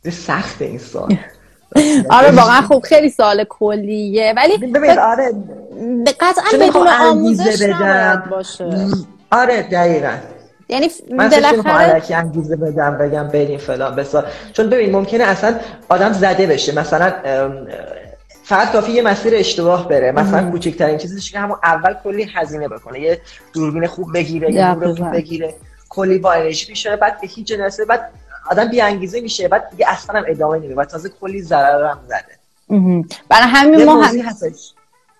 [0.03, 1.17] به سخت این سوال
[2.19, 4.35] آره واقعا خوب خیلی سوال کلیه.
[4.37, 5.33] ولی ببین آره.
[6.21, 8.87] قطعا بدون آموزش نباید باشه.
[9.31, 10.13] آره دقیقا.
[10.69, 14.27] یعنی من بالاخره انگیزه بدم بگم بریم فلان بسار.
[14.53, 15.55] چون ببین ممکنه اصلا
[15.89, 16.75] آدم زده بشه.
[16.75, 17.13] مثلا
[18.45, 20.13] فقط کافی یه مسیر اشتباه بره.
[20.13, 23.01] مثلا کوچکترین چیزش که همون اول کلی هزینه بکنه.
[23.01, 23.21] یه
[23.53, 25.55] دوربین خوب بگیره یه خوب بگیره.
[25.89, 28.11] کلی با انرژی پیش بعد به هیچ جنسه بعد
[28.51, 31.99] آدم بی انگیزه میشه بعد دیگه اصلا هم ادامه نمیده و تازه کلی ضرر هم
[32.07, 32.39] زده.
[33.29, 34.75] برای همین ما هم هستش.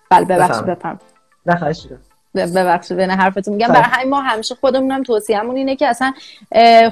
[0.09, 0.99] بله ببخشید بفرم
[1.45, 1.87] نه خواهش
[2.35, 3.67] ببخشید بین حرفتون میگم.
[3.67, 6.13] برای همین ما همیشه خودمونم توصیهمون اینه که اصلا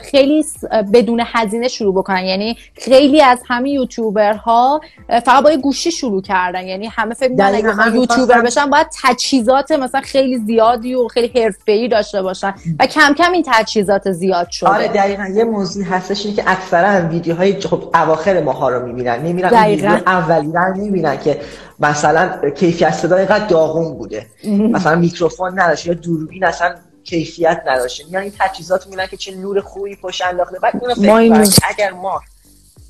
[0.01, 0.45] خیلی
[0.93, 2.23] بدون هزینه شروع بکنن.
[2.23, 4.81] یعنی خیلی از همین یوتیوبرها
[5.25, 6.67] فقط با گوشی شروع کردن.
[6.67, 11.87] یعنی همه فکر می‌کنن اگه یوتیوبر بشن باید تجهیزات مثلا خیلی زیادی و خیلی حرفه‌ای
[11.87, 14.69] داشته باشن و کم کم این تجهیزات زیاد شده.
[14.69, 15.25] آره دقیقاً.
[15.25, 19.19] یه موضوع هستش اینه که اکثرا ویدیوهای خب اواخر ماها رو می‌بینن.
[19.19, 21.39] نمیرن ویدیو اولی رو نمی‌بینن که
[21.79, 24.25] مثلا کیفیت صدا اینقدر داغون بوده.
[24.43, 29.61] مثلا میکروفون نداشته یا دوربین اصلا کیفیت نداشته یعنی این تجهیزات می‌بینن که چه نور
[29.61, 30.59] خوبی پشت انداخته.
[30.59, 30.95] بعد اینو
[31.43, 32.21] فکر اگر ما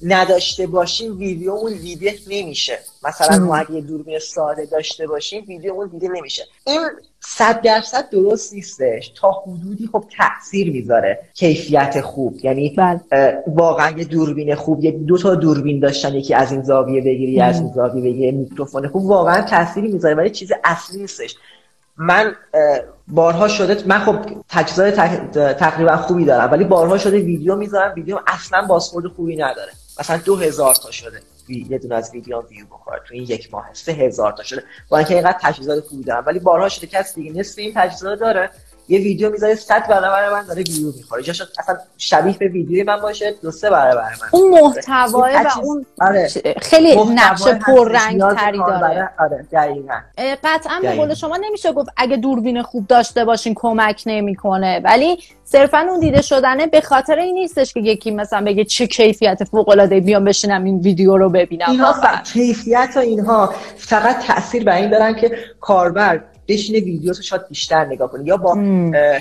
[0.04, 2.80] نداشته باشیم ویدیومون ویدیو نمیشه.
[3.04, 6.44] مثلا ما اگه دوربین ساده داشته باشیم ویدیو نمیشه.
[6.68, 6.82] این
[7.20, 9.12] صد درصد درست نیستش.
[9.16, 11.20] تا حدودی خب تاثیر می‌ذاره.
[11.34, 12.40] کیفیت خوب.
[12.46, 13.00] یعنی بله.
[13.48, 16.14] واقعا یه دوربین خوب یه دو تا دوربین داشتن.
[16.14, 18.32] یکی از این زاویه بگیری از این زاویه بگیری.
[18.32, 19.06] میکروفون خوب.
[19.06, 21.36] واقعا تاثیری می‌ذاره ولی چیز اصلی نیستش.
[21.98, 22.36] من
[23.08, 24.16] بارها شده من خب
[24.50, 24.96] تجهیزات
[25.58, 27.94] تقریبا خوبی دارم ولی بارها شده ویدیو می‌ذارم.
[27.96, 29.72] ویدیو اصلا بازخورد خوبی نداره.
[30.00, 31.22] مثلا دو هزار تا شده.
[31.48, 33.02] یه دونه از ویدیو ویو بخوره.
[33.08, 33.70] تو این یک ماه.
[33.74, 34.64] سه هزار تا شده.
[34.90, 38.52] با اینکه اینقدر تجهیزات خوبی دارم ولی بارها شده کسی دیگه نصف این تجهیزات داره.
[38.90, 41.24] یه ویدیو می‌ذاره 100 برابر من داره ویو می‌خوره.
[41.24, 44.28] جاش اصلا شبیه به ویدیوی من باشه دو سه برابر من.
[44.32, 46.30] اون محتوای و اون آره.
[46.62, 49.10] خیلی نقش پررنگ تری داره.
[49.20, 50.00] آره دقیقاً.
[50.44, 54.82] قطعا به قول شما نمیشه گفت اگه دوربین خوب داشته باشین کمک نمی‌کنه.
[54.84, 59.44] ولی صرفا اون دیده شدنه به خاطر این نیستش که یکی مثلا بگه چه کیفیت
[59.44, 61.72] فوق العاده بیام بشینم این ویدیو رو ببینم.
[61.72, 61.96] اینها
[62.34, 67.86] کیفیت و اینها فقط تاثیر بر این دارن که کاربر بشینه ویدیو رو شاید بیشتر
[67.86, 68.56] نگاه کنه یا با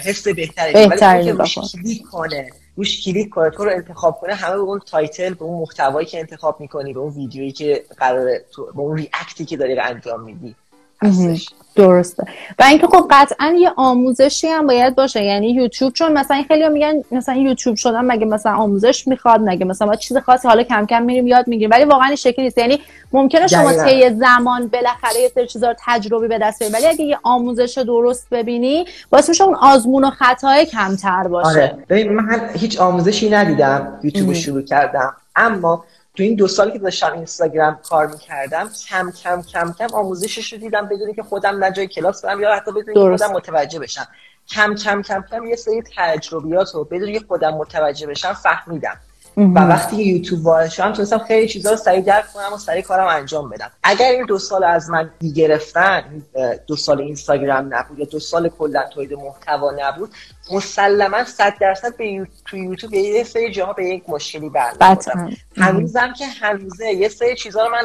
[0.05, 4.61] حس بهتری ولی روش کلیک کنه روش کلیک کنه تو رو انتخاب کنه همه به
[4.61, 8.97] اون title به اون محتوایی که انتخاب می‌کنی به اون ویدیویی که قراره به اون
[8.97, 10.55] ریاکتی که داری انجام میدی.
[11.03, 11.49] هستش.
[11.77, 12.25] درسته.
[12.59, 15.25] و اینکه خب قطعا یه آموزشی هم باید باشه.
[15.25, 19.95] یعنی یوتیوب چون مثلا خیلی میگن مثلا یوتیوب شدن مگه مثلا آموزش می‌خواد مگه مثلا
[19.95, 22.59] چیز خاصی حالا کم کم میریم یاد می‌گیریم ولی واقعا این شکلی نیست.
[22.59, 22.81] یعنی
[23.13, 27.05] ممکنه شما طی زمان بالاخره یه سری چیزا رو تجربه به دست بیارید ولی اگه
[27.05, 31.49] یه آموزش درست ببینی باعث میشه اون آزمون و خطای کمتر باشه.
[31.49, 31.79] آره.
[31.89, 35.15] ببین من هیچ آموزشی ندیدم یوتیوب شروع کردم.
[35.37, 35.85] اما
[36.17, 40.59] تو این دو سالی که داشتم اینستاگرام کار می‌کردم کم کم کم کم آموزشش رو
[40.59, 44.07] دیدم بدونی که خودم نه جای کلاس برم یا حتی بدونی که خودم متوجه بشم.
[44.49, 49.01] کم کم کم کم یه سری تجربیات رو بدونی که خودم متوجه بشم فهمیدم.
[49.37, 53.07] و وقتی یوتیوب وارد شدم تونستم خیلی چیزا رو سریع درک کنم و سریع کارم
[53.07, 53.71] انجام بدم.
[53.83, 56.23] اگر این دو سال از من گرفتن
[56.67, 60.11] دو سال اینستاگرام نبود یا دو سال کلا تولید محتوا نبود
[60.53, 66.27] مسلما صد درصد به تو یوتیوب یه سری جاها به یک مشکلی برمیخوردم هنوزم که
[66.27, 67.85] هنوزه یه سری چیزا رو من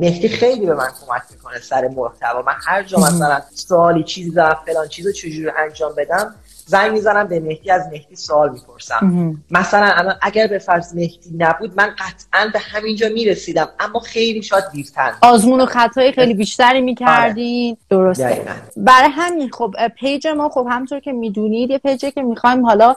[0.00, 2.42] مهدی خیلی به من کمک می‌کنه سر محتوا.
[2.42, 6.34] من هر جا مثلا سوالی چیزی دارم فلان چیزو چجوری انجام بدم
[6.68, 9.36] زنگ می‌زنم به مهدی از مهدی سوال می‌پرسم.
[9.50, 14.64] مثلا الان اگر به فرض مهدی نبود من قطعا به همینجا می‌رسیدم اما خیلی شاید
[14.72, 17.76] دیرتر آزمون و خطای خیلی بیشتری می‌کردین.
[17.90, 18.02] آره.
[18.02, 18.42] درسته.
[18.76, 22.94] برای همین خب پیج ما خب همطور که می‌دونید یه پیجه که می‌خوایم حالا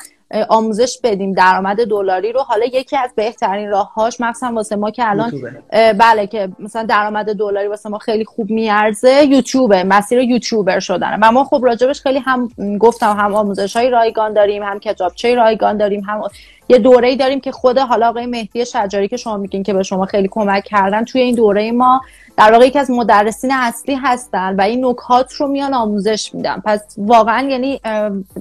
[0.49, 2.39] آموزش بدیم درآمد دلاری رو.
[2.39, 5.31] حالا یکی از بهترین راههاش مثلا واسه ما که الان
[5.71, 9.25] بله که مثلا درآمد دلاری واسه ما خیلی خوب میارزه.
[9.25, 11.17] یوتیوبه مسیر یوتیوبر شدنه.
[11.21, 15.77] و ما خب راجبش خیلی هم گفتم هم آموزش های رایگان داریم هم کتابچه رایگان
[15.77, 16.21] داریم هم
[16.71, 19.83] یه دوره ای داریم که خود حالا آقای مهدی شجاری که شما میگین که به
[19.83, 22.01] شما خیلی کمک کردن توی این دوره ما
[22.37, 26.61] در واقع یکی از مدرسین اصلی هستن و این نکات رو میان آموزش میدن.
[26.65, 27.81] پس واقعا یعنی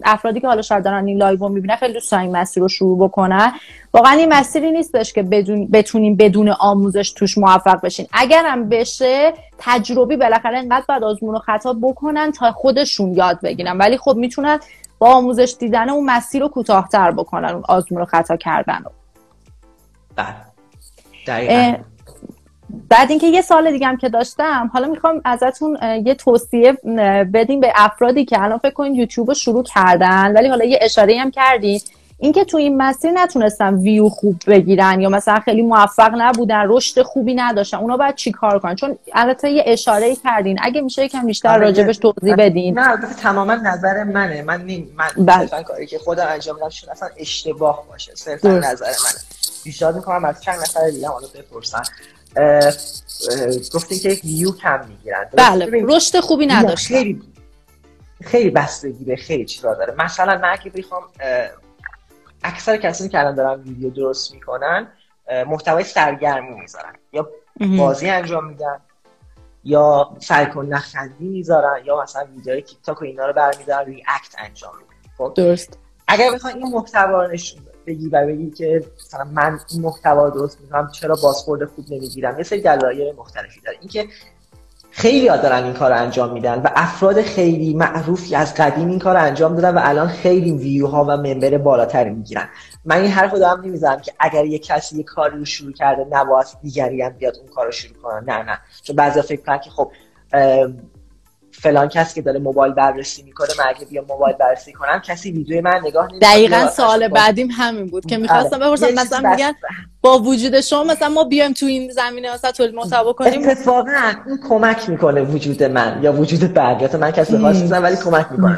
[0.04, 2.98] افرادی که حالا شاید دارن این live رو می‌بینن خیلی دوست این مسیر رو شروع
[3.08, 3.52] بکنن.
[3.94, 8.06] واقعا این مسیری نیستش که بدون بتونیم بدون آموزش توش موفق بشین.
[8.12, 13.78] اگرم بشه تجربی بالاخره انقدر باید آزمون و خطا بکنن تا خودشون یاد بگیرن.
[13.78, 14.58] ولی خب می‌تونن
[15.00, 18.90] با آموزش دیدن اون مسیر رو کوتاهتر بکنن اون آزمون و خطا کردن رو.
[20.16, 20.34] بله.
[22.88, 26.72] بعد اینکه یه سوال دیگه هم که داشتم حالا می‌خوام ازتون یه توصیه
[27.34, 31.18] بدیم به افرادی که الان فکر کنید یوتیوب رو شروع کردن ولی حالا یه اشاره
[31.20, 31.80] هم کردین.
[32.20, 37.34] اینکه تو این مسیر نتونستن ویو خوب بگیرن یا مثلا خیلی موفق نبودن رشد خوبی
[37.34, 41.60] نداشتن اونا باید چیکار کنن؟ چون البته یه اشاره کردین اگه میشه یکم بیشتر آره،
[41.60, 42.78] راجبش توضیح بدین.
[42.78, 44.42] نه تماما نظر منه.
[44.42, 45.62] من نیم من بله.
[45.62, 48.12] کاری که خودم انجام شده اصلا اشتباه باشه.
[48.14, 49.20] صرفا نظر منه.
[49.64, 51.82] بیشتر می‌کنم از چند نفر دیگه حالا بپرسن.
[53.74, 55.24] گفتین که یک ویو کم می‌گیرن.
[55.36, 57.22] بله رشد خوبی نداشت خیلی
[58.22, 59.94] خیلی بستگی به خیلی چیزا داره.
[59.98, 61.02] مثلا من اگه بخوام
[62.42, 64.88] اکثر کسانی که الان دارن ویدیو درست می‌کنن
[65.46, 66.94] محتوای سرگرمی می‌ذارن.
[67.12, 67.30] یا
[67.78, 68.80] بازی انجام میدن
[69.64, 74.72] یا سرکن نخندی می‌ذارن یا مثلا ویدیوهای تیک تاک و اینا رو برمیدارن ریاکت انجام
[74.76, 75.14] میدن.
[75.18, 75.78] خب؟ درست.
[76.08, 80.30] اگر بخوام این محتوا رو نشون بگی و بگی که مثلا من این محتوا رو
[80.30, 83.78] درست می‌کنم چرا بازخورد خوب نمی‌گیرم؟ یه سری دلایل مختلفی داره.
[83.80, 84.08] اینکه
[84.90, 88.98] خیلی ها دارن این کار رو انجام میدن و افراد خیلی معروفی از قدیم این
[88.98, 92.48] کار انجام دادن و الان خیلی ویو ها و ممبر بالاتری می‌گیرن.
[92.84, 96.46] من این حرف دارم نمی‌زنم که اگر یه کسی یه کاری رو شروع کرده نباید
[96.62, 98.58] دیگری هم بیاد اون کار رو شروع کنن نه نه.
[98.82, 99.92] چون بعضی فکر که خب
[101.62, 105.80] فلان کسی که داره موبایل بررسی می‌کنه مگه بیا موبایل بررسی کنم؟ کسی ویدیو من
[105.84, 106.30] نگاه نمی‌کنه.
[106.30, 108.66] دقیقا سوال بعدیم همین بود که می‌خواستم آره.
[108.66, 109.52] بپرسم مثلا میگن
[110.00, 113.48] با وجود شما مثلا ما بیایم تو این زمینه مثلا تولید محتوا کنیم.
[113.48, 116.96] اتفاقا این کمک می‌کنه وجود من یا وجود بقیه.
[116.96, 118.56] من کسی خاص نیستم ولی کمک می‌کنه.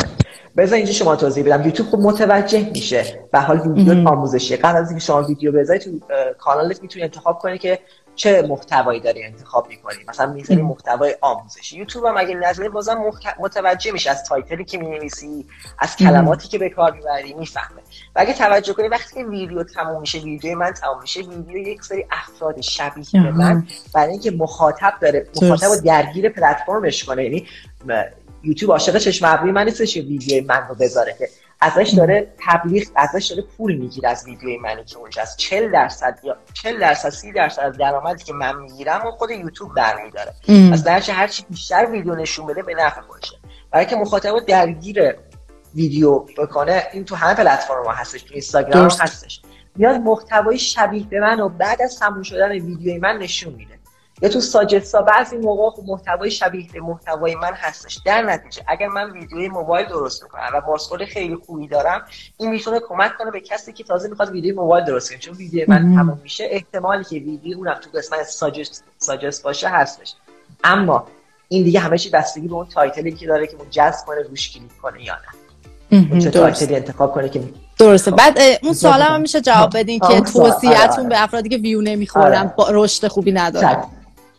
[0.57, 1.65] بذار اینجا شما توضیح بدم.
[1.65, 3.05] یوتیوب خب متوجه میشه.
[3.33, 5.91] به حال ویدیو آموزشی قبل از اینکه شما ویدیو بذاری تو
[6.39, 7.79] کانالت می‌تونی انتخاب کنی که
[8.15, 11.79] چه محتوایی داری انتخاب می‌کنی؟ مثلا می‌ذاری محتوای آموزشی.
[11.79, 13.05] یوتیوب هم اگه نظری بازم
[13.39, 15.47] متوجه میشه از تایتلی که می‌نویسی
[15.79, 17.81] از کلماتی که به کار می‌بری می‌فهمه.
[18.17, 21.85] و اگه توجه کنی وقتی که ویدیو تموم میشه ویدیو من تموم میشه ویدیو یک
[21.85, 27.25] سری افراد شبیه به من برای اینکه مخاطب داره مخاطب درگیر پلتفرمش کنه.
[27.25, 27.47] یعنی
[28.45, 31.17] یوتیوب عاشق چشم ابروی من نیستش ویدیو من رو بذاره.
[31.19, 31.29] که
[31.63, 36.37] ازش داره تبلیغ ازش داره پول می‌گیره از ویدیوی منی که اونجاست 40 درصد یا
[36.53, 40.35] 40 درصد 30 درصد از درآمدی که من می‌گیرم و خود یوتیوب برمیداره.
[40.73, 43.37] پس درچه هر چی بیشتر ویدیو نشون بده به نفع خودشه
[43.71, 45.15] برای که مخاطب درگیر
[45.75, 49.43] ویدیو بکنه این تو همه پلتفرم هستش تو اینستاگرام هستش.
[49.77, 53.82] میاد محتوای شبیه به من و بعد از تموم شدن ویدیوی من نشون میده.
[54.23, 57.99] یا تو ساجستا بعضی موقع خب محتوای شبیه به محتوای من هستش.
[58.07, 62.03] در نتیجه اگر من ویدیوی موبایل درست می‌کنم و بازخورد خیلی خوبی دارم
[62.37, 65.19] این می‌تونه کمک کنه به کسی که تازه می‌خواد ویدیو موبایل درست کنه.
[65.19, 70.15] چون ویدیو من تموم میشه احتمالی که ویدیو اونم تو قسمت ساجست ساجست باشه هستش.
[70.65, 71.07] اما
[71.49, 74.23] این دیگه همه چی بستگی به اون title ی که داره که اون جذب کنه
[74.23, 76.21] روش کلیک کنه یا نه.
[76.21, 77.43] چه title ی انتخاب کنه که
[77.79, 78.11] درسته.
[78.11, 78.17] خب.
[78.17, 81.09] بعد اون سوال هم میشه جواب بدین که توصیهتون آره، آره.
[81.09, 83.85] به افرادی که ویو نمی‌خورن با رشد خوبی ندارن.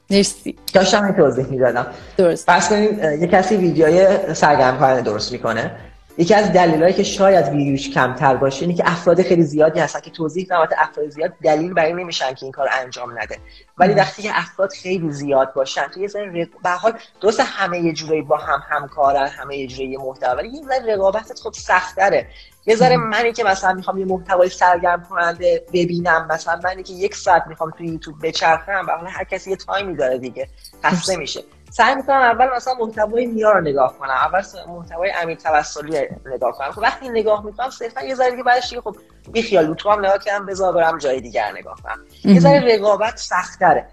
[0.09, 0.55] مرسی.
[0.73, 1.85] داشتم این توضیح می‌دادم.
[2.17, 2.45] درست.
[2.45, 5.71] فرض کنیم یه کسی ویدیوی سرگرم کننده درست می‌کنه.
[6.17, 10.11] یکی از دلایلی که شاید ویدیوش کمتر باشه اینه که افراد خیلی زیادی هستن که
[10.11, 13.37] توضیح بدم افراد زیاد دلیل برای نمیشن که این کار انجام نده.
[13.77, 17.93] ولی وقتی که افراد خیلی زیاد باشن تو یه ذره به حال درست همه یه
[17.93, 22.27] جوری با هم همکارن همه یه جوری محتوا ولی یه ذره رقابتت خب سختره
[22.65, 27.15] یه ذره منی که مثلا می‌خوام یه محتوای سرگرم کننده ببینم مثلا منی که یک
[27.15, 30.47] ساعت می‌خوام تو یوتیوب بچرخم به هر کسی یه تایمی داره دیگه
[30.83, 31.43] خسته میشه
[31.75, 34.09] سعی می‌کنم اول مثلا محتوای نیا رو نگاه کنم.
[34.09, 36.71] اول محتوای امیر توسلی نگاه کنم.
[36.71, 38.95] خب وقتی نگاه می‌کنم صرفا یه ذره دیگه بعدش خب
[39.31, 41.99] بی خیال یوتیوب هم نگاه کردم بذار برم جای دیگر نگاه کنم.
[42.33, 43.85] یه ذره رقابت سختره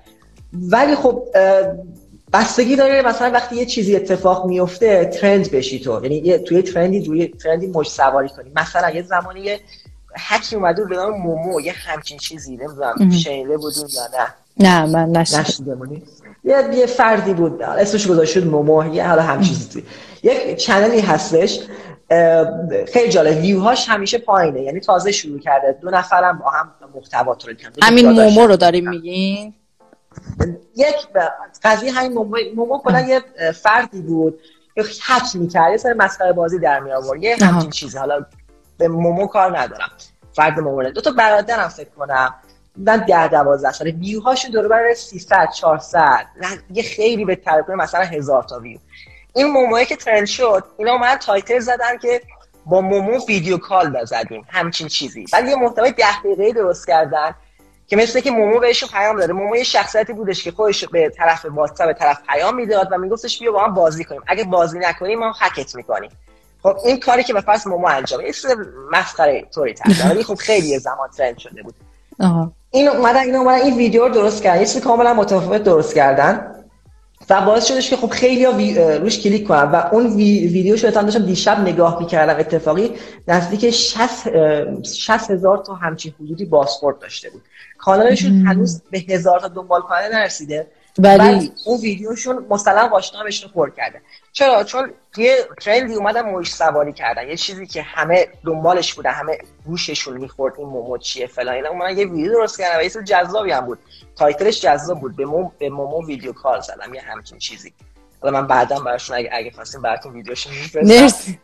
[0.53, 1.29] ولی خب
[2.33, 6.01] بستگی داره مثلا وقتی یه چیزی اتفاق میفته ترند بشی تو.
[6.03, 8.53] یعنی یه توی ترندی روی ترندی مش سواری کنی.
[8.57, 9.61] مثلا یه زمانی یه
[10.29, 12.57] حکی اومده به نام مومو یه همچین چیزی.
[12.57, 15.75] نمی‌دونم شنیده بودیم یا نه؟ نه من نشیده
[16.45, 19.85] یه یه فردی بود اسمش گذاشت مومو یه حالا هم چیزی
[20.23, 21.61] یک چنلی هستش
[22.93, 25.79] خیلی جالب ویوهاش همیشه پایینه یعنی تازه شروع کرده.
[25.81, 27.87] دو نفرم با هم محتوا تولید کردن.
[27.87, 29.55] همین مومو رو داریم میگین؟
[30.77, 30.97] یک
[31.63, 33.21] قضیه همین مومو مومو کلا یه
[33.53, 34.41] فردی بود
[34.77, 37.99] یه حک می‌کرد یه سر مسخره بازی در می آورد یه همچین چیزی.
[37.99, 38.27] حالا
[38.79, 39.91] به مومو کار ندارم.
[40.33, 42.35] فرد مومو دو تا برادرم فکر کنم.
[42.85, 43.91] ده دوازده ساله.
[43.91, 46.27] ویو هاشون دور بر 300 400
[46.71, 48.79] یه خیلی به کنه مثلا هزار تا ویو.
[49.35, 52.23] این موموی که trend شد اینا من title زدن که
[52.67, 55.27] با مومو video call زدیم همچین چیزی.
[55.33, 57.35] بعد یه محتوای ده دقیقه درست کردن
[57.87, 59.33] که مثل که مومو بهشون پیام داده.
[59.33, 63.39] مومو یه شخصیتی بودش که خودش به طرف واتساپ به طرف پیام می‌داد و میگفتش
[63.39, 64.23] بیا با هم بازی کنیم.
[64.27, 66.11] اگه بازی نکنیم ما هکت می‌کنیم.
[66.63, 68.33] خب این کاری که به فرض مومو انجام یه
[68.93, 69.75] مسخره طوری
[70.09, 71.75] ولی خب خیلی زمان trend شده بود.
[72.71, 74.61] این اومدن این اومدن این ویدیو رو درست کردن.
[74.61, 76.55] یه کاملا متفاوت درست کردن.
[77.31, 78.53] و باعث شدش که خب خیلی ها
[78.97, 79.63] روش کلیک کنن.
[79.63, 80.49] و اون وی...
[80.49, 82.91] ویدیو شده داشتم دیشب نگاه می‌کردم اتفاقی.
[83.29, 87.43] نزدیک 60 هزار تا همچین حدودی بازخورد داشته بود.
[87.79, 90.67] کانالشون هنوز به هزار تا دنبال کننده نرسیده.
[91.03, 94.03] ولی اون ویدیوشون مثلا واشنامشون پر کرده.
[94.33, 97.29] چرا؟ چون یه ترندی اومدن موش سواری کردن.
[97.29, 101.69] یه چیزی که همه دنبالش بودن همه گوششون می‌خورد این مومو چیه فلان اینا.
[101.69, 103.79] اومدن یه ویدیو درست کردن و یه جذابی هم بود.
[104.17, 105.17] title ش جذاب بود.
[105.17, 106.95] به مومو به مومو video call زدم.
[106.95, 107.73] یه همچین چیزی.
[108.23, 111.39] حالا من بعدا براشون اگه اگه خواستیم براتون ویدیوش مرسی.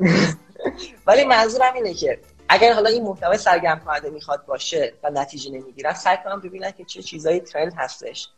[1.06, 5.92] ولی منظورم اینه که اگر حالا این محتوای سرگرم کننده می‌خواد باشه و نتیجه نمی‌گیرن
[5.92, 8.28] سعی کنم ببینن که چه چیزایی trend هستش.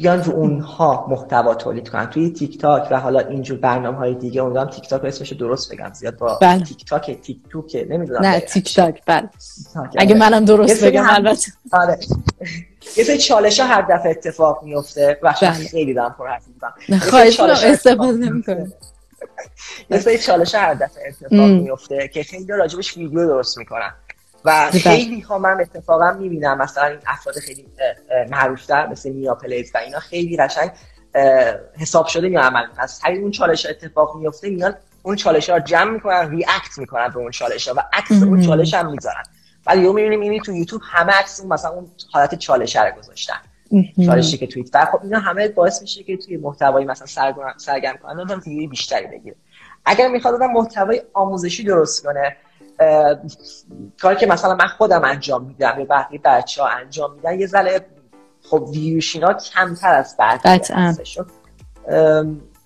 [0.00, 2.10] بیان رو اونها محتوا تولید کنن.
[2.10, 5.92] توی تیک تاک و حالا اینجور برنامه های دیگه امیدوارم تیک تاک اسمش درست بگم
[5.92, 6.16] زیاد.
[6.18, 6.64] با بله.
[6.64, 8.26] تیک تاک تیک توک نمی‌دونم.
[8.26, 9.28] نه تیک تاک بله
[9.96, 11.52] اگه منم درست بگم البته.
[11.72, 11.98] آره.
[12.96, 15.52] یه سری چالش ها هر دفعه اتفاق میفته و بله.
[15.52, 17.00] خیلی دارم پر حرف می‌زنم.
[17.10, 18.72] خواهش استفاده نمی‌کنه
[19.90, 23.92] یه سری چالش هر دفعه اتفاق میفته که خیلی راجبش ویدیو درست می‌کنن.
[24.44, 27.66] و خیلی ها من اتفاقا می‌بینم مثلا این افراد خیلی
[28.30, 30.70] معروفتر مثل میا پلیز و اینا خیلی قشنگ
[31.78, 35.90] حساب شده یا عمل از طریق اون چالش اتفاق میفته میان اون چالش ها جمع
[35.90, 39.22] می‌کنن ریاکت می‌کنن به اون چالش ها و عکس اون چالش هم می‌ذارن.
[39.66, 43.40] ولی یهو می‌بینیم اینی تو یوتیوب همه عکس مثلا اون حالت چالش رو گذاشتن.
[44.06, 47.96] چالشی که توییت و خب اینا همه باعث میشه که توی محتوای مثلا سرگرم سرگرم
[47.96, 49.36] کنن آدم بیشتری بگیره.
[49.84, 52.36] اگر می‌خواد آدم محتوای آموزشی درست کنه
[54.02, 57.86] کاری که مثلا من خودم انجام میدم یا بقیه بچه ها انجام میدن یه ذره
[58.50, 60.40] خب ویوشینا کمتر از بعد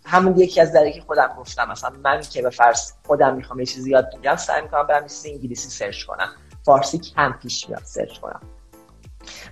[0.06, 3.66] همون یکی از دلیلی که خودم گفتم مثلا من که به فرض خودم می‌خوام یه
[3.66, 6.28] چیزی یاد بگیرم سعی می‌کنم برم انگلیسی search کنم.
[6.64, 8.40] فارسی کم پیش میاد search کنم.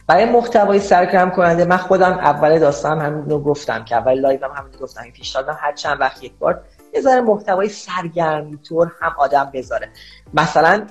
[0.07, 4.51] برای محتوای سرگرم کننده من خودم اول داستان همین رو گفتم که اول live هم
[4.57, 9.12] همین گفتم پیش دادم هر چند وقت یک بار یه ذره محتوای سرگرمی طور هم
[9.18, 9.88] آدم بذاره.
[10.35, 10.87] مثلا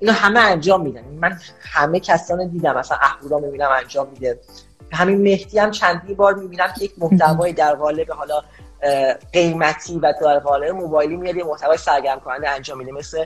[0.00, 1.04] اینو همه انجام میدن.
[1.20, 2.78] من همه کسان دیدم.
[2.78, 4.40] مثلا اهورا می‌بینم انجام میده.
[4.92, 8.42] همین مهدی هم چندی بار می‌بینم که یک محتوای در قالب حالا
[9.32, 12.92] قیمتی و در قالب موبایلی میاد یه محتوای سرگرم کننده انجام میده.
[12.92, 13.24] مثل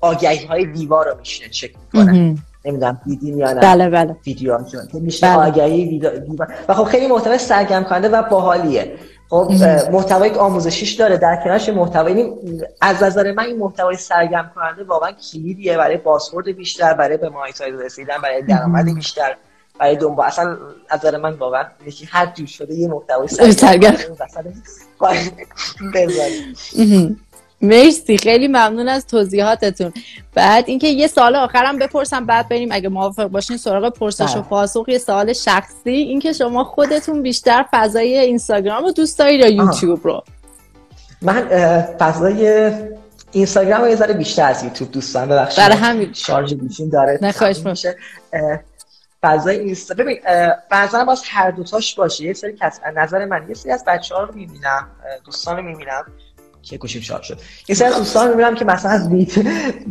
[0.00, 2.36] آگهی های دیوار رو میشینه چک می‌کنه.
[2.64, 4.16] نمی‌دونم دیدین یا نه؟ بله بله.
[4.26, 4.58] ویدیو
[4.92, 5.46] میشه بله.
[5.46, 8.98] آگهی دیوار و خب خیلی محتوای سرگرم کننده و باحالیه.
[9.32, 9.52] خب
[9.92, 12.32] محتوای آموزشیش داره در کنارش محتوای
[12.80, 15.76] از نظر من این محتوای سرگرم کننده واقعا کلیدیه.
[15.76, 19.36] برای بازخورد بیشتر برای به مایتای رسیدن برای درآمد بیشتر
[19.78, 20.56] برای دنبال اصلا
[20.88, 23.96] از نظر من واقعا یکی هر جور شده یه محتوای سرگرم.
[27.62, 29.92] مرسی خیلی ممنون از توضیحاتتون.
[30.34, 34.42] بعد اینکه یه سال آخرم بپرسم بعد بریم اگه موافق باشین سراغ پرسش و بله.
[34.42, 35.90] پاسخ یه سوال شخصی.
[35.90, 40.24] اینکه شما خودتون بیشتر فضای اینستاگرام رو دوست دارید یا یوتیوب رو؟
[41.22, 41.42] من
[41.98, 42.72] فضای
[43.32, 45.28] اینستاگرام رو یه ذره بیشتر از یوتیوب دوست دارم.
[45.28, 45.64] ببخشید.
[45.64, 46.12] برای همین.
[46.12, 47.96] شارژ گوشیم داره نخواهش میشه.
[49.22, 50.18] فضای اینستا ببین
[50.70, 52.24] بعضا باز هر دوتاش باشه.
[52.24, 54.86] یه سری کس نظر من یه سری از بچه ها رو می‌بینم
[55.24, 56.04] دوستان رو می‌بینم.
[56.62, 57.38] که گوشیم شارژ شد.
[57.68, 59.08] یه سری از دوستان می‌بینم که مثلا از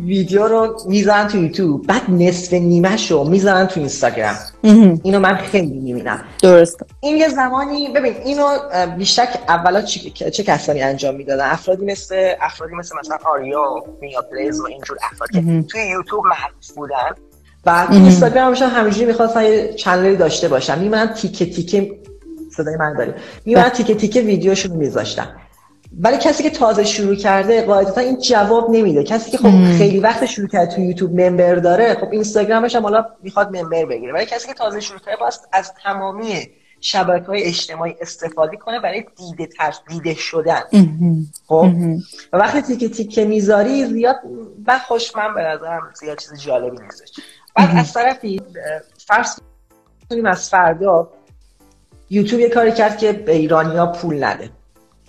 [0.04, 1.86] ویدیو رو می‌ذارن تو یوتیوب.
[1.86, 4.34] بعد نصف نیمه شو می‌ذارن تو اینستاگرام.
[5.02, 6.24] اینو من خیلی می‌بینم.
[6.42, 6.80] درست.
[7.00, 8.46] این یه زمانی ببین اینو
[8.98, 13.60] بیشتر اولا چه, چه کسانی انجام می‌دادن؟ افرادی مثل افرادی مثل مثلا آریو
[14.00, 17.14] Mia Plays و اینجور افراد که توی یوتیوب محبوب بودن.
[17.66, 20.78] و تو اینستاگرام هم همینجوری می‌خواستن یه چنلی داشته باشن.
[20.78, 21.90] میمونن تیکه تیکه
[22.56, 23.12] صدای من داری.
[23.44, 25.36] میمونن تیکه تیکه ویدیوشون میذاشتن.
[26.00, 29.02] ولی کسی که تازه شروع کرده قاعدتا این جواب نمیده.
[29.02, 33.06] کسی که خب خیلی وقت شروع کرده تو یوتیوب ممبر داره خب اینستاگرامش هم حالا
[33.22, 34.12] می‌خواد ممبر بگیره.
[34.12, 36.48] ولی کسی که تازه شروع کرده باید از تمامی
[36.80, 40.62] شبکه های اجتماعی استفاده کنه برای دیده تر دیده شدن.
[41.46, 41.68] خب؟
[42.32, 44.16] و وقتی تیکه تیکه می‌ذاری زیاد
[44.66, 47.08] من خوش من به نظرم زیاد چیز جالبی نیستش
[47.54, 48.40] بعد از طرفی
[49.06, 49.38] فرض
[50.10, 51.10] کنیم از فردا
[52.10, 54.50] یوتیوب یه کاری کرد که به ایرانیا پول نده.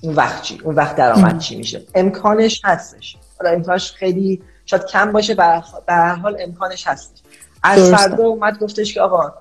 [0.03, 1.81] اون وقت چی اون وقت درآمد چی میشه.
[1.95, 3.17] امکانش هستش.
[3.39, 7.19] حالا امکانش خیلی شاید کم باشه به هر حال امکانش هستش.
[7.63, 9.33] از فردا اومد گفتش که آقا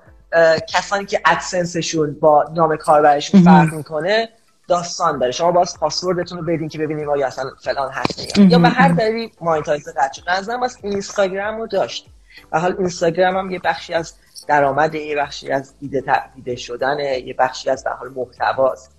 [0.69, 4.29] کسانی که ادسنسشون با نام کاربرشون فرق می‌کنه
[4.67, 5.31] داستان داره.
[5.31, 9.31] شما باز پاسوردتون رو بدین که ببینیم آیا اصلا فلان هست یا به هر دلیلی
[9.41, 10.29] مانیتایز قطع شد.
[10.29, 12.09] نظرم باز اینستاگرام رو داشت.
[12.51, 14.13] و حال اینستاگرام هم یه بخشی از
[14.47, 16.03] درآمد یه بخشی از دیده,
[16.35, 18.91] دیده شدن یه بخشی از به حال محتواست.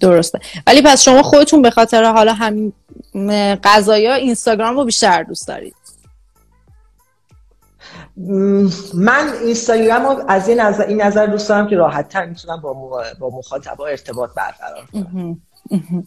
[0.00, 0.40] درسته.
[0.66, 2.72] ولی پس شما خودتون به خاطر حالا همین
[3.64, 5.74] قضایا اینستاگرام رو بیشتر دوست دارید.
[8.94, 13.02] من اینستاگرام رو از این نظر, این نظر دوست دارم که راحت تر می‌تونم با,
[13.18, 15.40] با مخاطبا ارتباط برقرار کنم.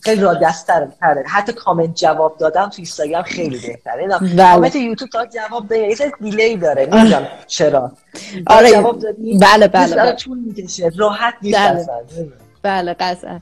[0.01, 4.07] خیلی را دست تره حتی کامنت جواب دادم تو اینستاگرام خیلی بهتره.
[4.07, 4.35] بله.
[4.37, 6.85] کامنت یوتیوب تا جواب ده یه دیلی داره.
[6.85, 7.91] نمی‌دونم چرا.
[8.47, 8.71] آره.
[8.71, 10.11] جواب دادی بله بله, بله.
[10.11, 10.91] طول می‌کشه.
[10.97, 11.57] راحت نیست
[12.65, 12.95] بله.
[12.99, 13.39] قطعا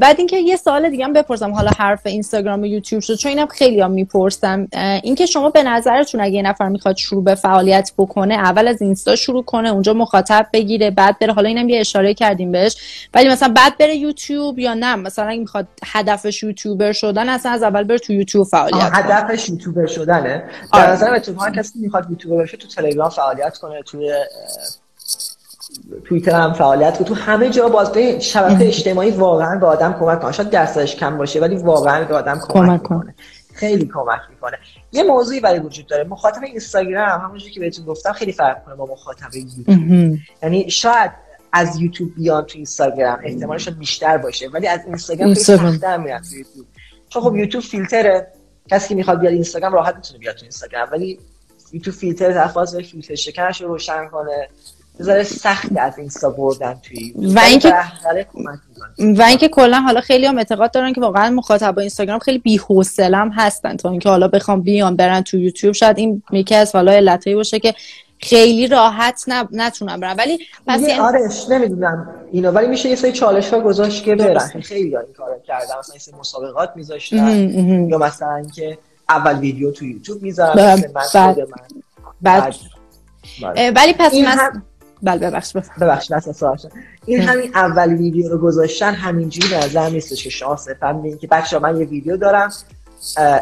[0.00, 3.46] بعد اینکه یه سوال دیگه هم بپرسم حالا حرف اینستاگرام و یوتیوب شد چون اینم
[3.46, 4.68] خیلی هم می‌پرسم
[5.02, 9.16] اینکه شما به نظرتون اگه یه نفر می‌خواد شروع به فعالیت بکنه اول از اینستا
[9.16, 12.76] شروع کنه اونجا مخاطب بگیره بعد بره حالا اینم یه اشاره کردیم بهش
[13.14, 17.62] ولی مثلا بعد بره یوتیوب یا نه مثلا اگه می‌خواد هدفش یوتیوبر شدن اصلا از
[17.62, 20.92] اول بره تو یوتیوب فعالیت هدفش یوتیوبر شدنه در آره.
[20.92, 21.18] نظر
[21.56, 24.12] کسی می‌خواد یوتیوبر بشه تو تلگرام فعالیت کنه توی
[26.04, 30.32] توییتر هم فعالیت تو همه جا باز به شبکه اجتماعی واقعا به آدم کمک کنه
[30.32, 33.14] شاید درصدش کم باشه ولی واقعا به آدم کمک, کنه
[33.54, 34.58] خیلی کمک می‌کنه.
[34.92, 36.04] یه موضوعی برای وجود داره.
[36.04, 40.18] مخاطب اینستاگرام همونجوری که بهتون گفتم خیلی فرق کنه با مخاطب یوتیوب.
[40.42, 41.10] یعنی شاید
[41.52, 46.36] از یوتیوب بیان تو اینستاگرام احتمالش بیشتر باشه ولی از اینستاگرام خیلی سخت‌تر میرن تو
[46.36, 46.66] یوتیوب.
[47.08, 48.26] چون خب یوتیوب فیلتره.
[48.70, 50.88] کسی که می‌خواد بیاد اینستاگرام راحت می‌تونه بیاد تو اینستاگرام.
[50.92, 51.18] ولی
[51.72, 54.48] یوتیوب فیلتر طرف فیلتر شکنش رو روشن کنه.
[55.02, 57.74] ذره سخت از اینستا بردن توی و اینکه
[58.98, 63.76] و اینکه کلا حالا خیلی هم اعتقاد دارن که واقعا مخاطب اینستاگرام خیلی بی‌حوصله هستن
[63.76, 65.74] تا اینکه حالا بخوام بیان برن تو یوتیوب.
[65.74, 67.74] شاید این یکی از حالا علتایی باشه که
[68.22, 69.48] خیلی راحت نب...
[69.52, 71.00] نتونم برم ولی پس یعنی...
[71.00, 74.60] آرش نمی‌دونم اینو ولی میشه یه سری چالش ها گذاشت که برن.
[74.60, 77.88] خیلی این کارو کردم مثلا این مسابقات میذاشتن.
[77.88, 78.78] یا مثلا اینکه
[79.08, 80.94] اول ویدیو تو یوتیوب می‌ذارن بعد
[82.22, 82.54] بعد,
[83.40, 83.76] بعد.
[83.76, 84.62] ولی پس این هم...
[85.02, 86.12] بله ببخش ببخش
[87.06, 91.76] این همین اول ویدیو رو گذاشتن همینجوری نظر نیستش که شما صرفا که بچه من
[91.76, 92.50] یه ویدیو دارم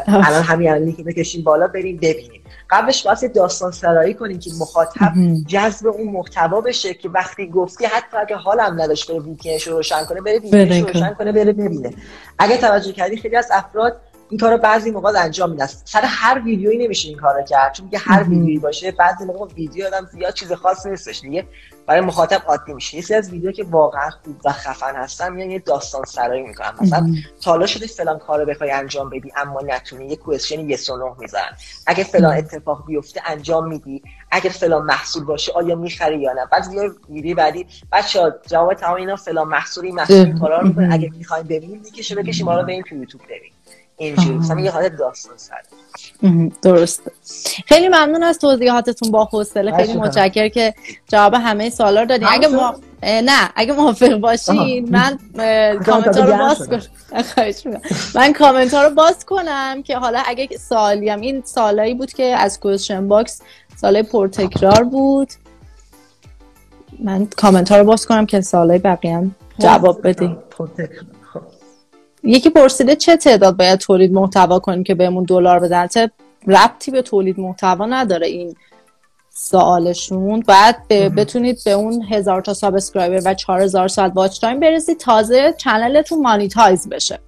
[0.07, 2.41] الان همین الان لینک بکشیم بالا بریم ببینیم.
[2.69, 5.11] قبلش واسه داستان سرایی کنیم که مخاطب
[5.47, 10.05] جذب اون محتوا بشه که وقتی گفتی حتی اگه حالم نداشت بره ویپینش رو روشن
[10.05, 11.93] کنه بره ویپینش روشن کنه بره ببینه.
[12.39, 15.65] اگه توجه کردی خیلی از افراد این کارو بعضی موقع انجام میدن.
[15.65, 17.73] سر هر ویدیویی نمیشه این کارو کرد.
[17.73, 21.21] چون که هر ویدیویی باشه بعضی موقع ویدیو آدم زیاد چیز خاصی نیستش.
[21.21, 21.45] دیگه
[21.87, 22.97] برای مخاطب عادی میشه.
[22.97, 26.73] یه از ویدیو که واقعا خوب و خفن هستن میان یه داستان سرایی می‌کنن.
[26.81, 30.07] مثلا تالا شده فلان کارو بخوای انجام بدی اما نتونی.
[30.07, 31.57] یه کوئسشن یس و نه می‌ذارن.
[31.87, 34.03] اگه فلان اتفاق بیفته انجام میدی.
[34.31, 36.67] اگه فلان محصول باشه آیا می‌خری یا نه؟ بعد
[37.09, 42.15] ویدیو بعدی بچا جواب تمام اینا فلان محصولی محصول کارا رو اگه می‌خواین ببینید دیگه
[42.15, 42.45] بکشیم.
[42.45, 43.58] ما رو بریم تو یوتیوب ببینید
[43.99, 44.37] اینجوری.
[44.37, 45.55] مثلا یه حالت داستان سر.
[46.61, 47.01] درست
[47.65, 49.77] خیلی ممنون از توضیحاتتون با حوصله.
[49.77, 50.73] خیلی متشکر که
[51.07, 55.19] جواب همه سوالا رو دادین اگه ما نه اگه موافق باشین من
[55.85, 56.67] کامنت رو باز
[57.63, 57.81] کنم
[58.15, 62.59] من کامنت رو باز کنم که حالا اگه سوالی هم این سوالایی بود که از
[62.59, 63.41] question box
[63.75, 65.29] سوالای پرتکرار بود.
[67.03, 70.37] من کامنت ها رو باز کنم که سوالای بقیه هم جواب بدی.
[72.23, 75.87] یکی پرسیده چه تعداد باید تولید محتوا کنیم که بهمون دلار بدن؟
[76.47, 78.55] ربطی به تولید محتوا نداره این
[79.29, 84.97] سوالشون؟ بعد بتونید به اون هزار تا subscriber و چهار هزار ساعت watch time برسید
[84.97, 87.19] تازه channel تون monetize بشه.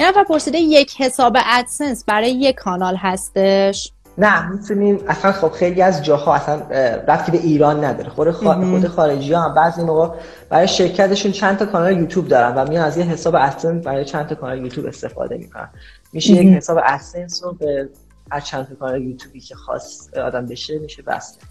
[0.00, 3.92] این نفر پرسیده یک حساب ادسنس برای یک کانال هستش.
[4.18, 6.62] نه می‌تونیم اصلا خب خیلی از جاها اصلا
[7.08, 8.08] رفتی به ایران نداره.
[8.08, 10.16] خود, خود خارجی ها هم بعضی موقع
[10.48, 14.26] برای شرکتشون چند تا کانال یوتیوب دارن و میان از یه حساب ادسنس برای چند
[14.26, 15.68] تا کانال یوتیوب استفاده می‌کنن.
[16.12, 17.88] میشه یک حساب ادسنس رو به
[18.30, 21.46] هر چند تا کانال یوتیوبی که خاص آدم بشه میشه بسته.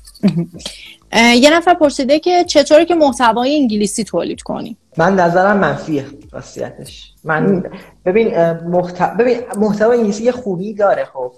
[1.13, 7.13] یه نفر پرسیده که چطوری که محتوای انگلیسی تولید کنی من نظرم منفیه راستیتش.
[7.23, 7.63] من
[8.05, 11.31] ببین محتوا ببین محتوای انگلیسی یه خوبی داره خب.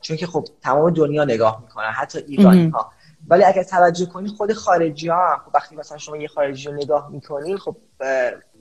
[0.00, 2.90] چون که خب تمام دنیا نگاه می‌کنن حتی ایرانی ها
[3.28, 7.08] ولی اگر توجه کنی خود خارجی ها خب وقتی مثلا شما یه خارجی رو نگاه
[7.10, 7.76] می‌کنین خب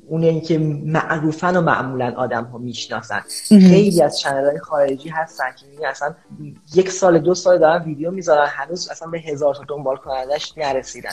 [0.08, 5.46] اون که معروفن و معمولا آدم ها می‌شناسن خیلی از چنل های خارجی هستن
[5.80, 6.16] که اصلا
[6.76, 11.12] یک سال دو سال دارن ویدیو می‌ذارن هنوز اصلا به هزار تا دنبال کنندش نرسیدن.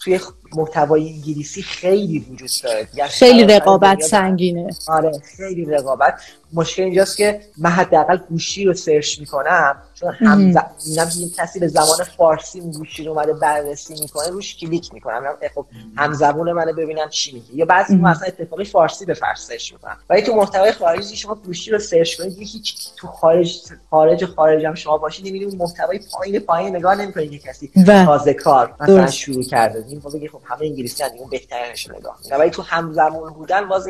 [0.00, 0.20] توی
[0.56, 2.88] محتوای انگلیسی خیلی وجود داره.
[2.94, 4.70] یعنی خیلی رقابت سنگینه.
[4.88, 6.20] آره خیلی رقابت.
[6.52, 11.36] مشکل اینجاست که من حداقل گوشی رو سرچ می‌کنم چون هم ز...
[11.36, 15.36] کسی به زمان فارسی گوشی رو اومده بررسی می‌کنه روش کلیک می‌کنم.
[15.54, 17.54] خب هم زبون منو ببینم چی میگه.
[17.54, 19.96] یا بعضی مثلا اتفاقی فارسی به فارسی می‌کنم.
[20.10, 24.74] ولی تو محتوای خارجی شما گوشی رو سرچ کنید هیچ تو خارج خارج خارج هم
[24.74, 29.84] شما باشید می‌بینید محتوای پایین پایین نگاه نمی‌کنید که کسی تازه کار مثلا شروع کرده.
[29.88, 33.88] این بگی خب همه انگلیسی هستن اون بهترینش نگاه ولی تو هم زبون بودن باز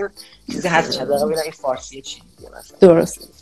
[0.52, 1.00] چیزی هست.
[1.02, 2.22] ببینم این فارسی چی.
[2.80, 3.37] درست.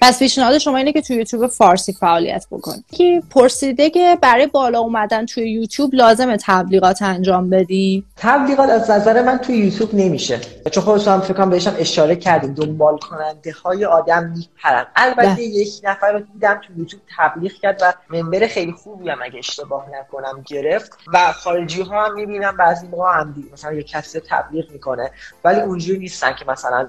[0.00, 4.78] پس پیشنهاد شما اینه که توی یوتیوب فارسی فعالیت بکن که پرسیده که برای بالا
[4.78, 10.40] اومدن توی یوتیوب لازم تبلیغات انجام بدی؟ تبلیغات از نظر من توی یوتیوب نمیشه.
[10.70, 12.54] چون خودتون هم فکر بهشم اشاره کردیم.
[12.54, 14.86] دنبال کننده های آدم میپرن.
[14.96, 15.42] البته ده.
[15.42, 19.86] یک نفر رو دیدم توی یوتیوب تبلیغ کرد و منبر خیلی خوبی هم اگه اشتباه
[20.00, 20.92] نکنم گرفت.
[21.14, 23.52] و خارجی ها هم می‌بینم بعضی موقع هم دید.
[23.52, 25.10] مثلا یک کسی تبلیغ می‌کنه.
[25.44, 26.88] ولی اونجوری نیستن که مثلا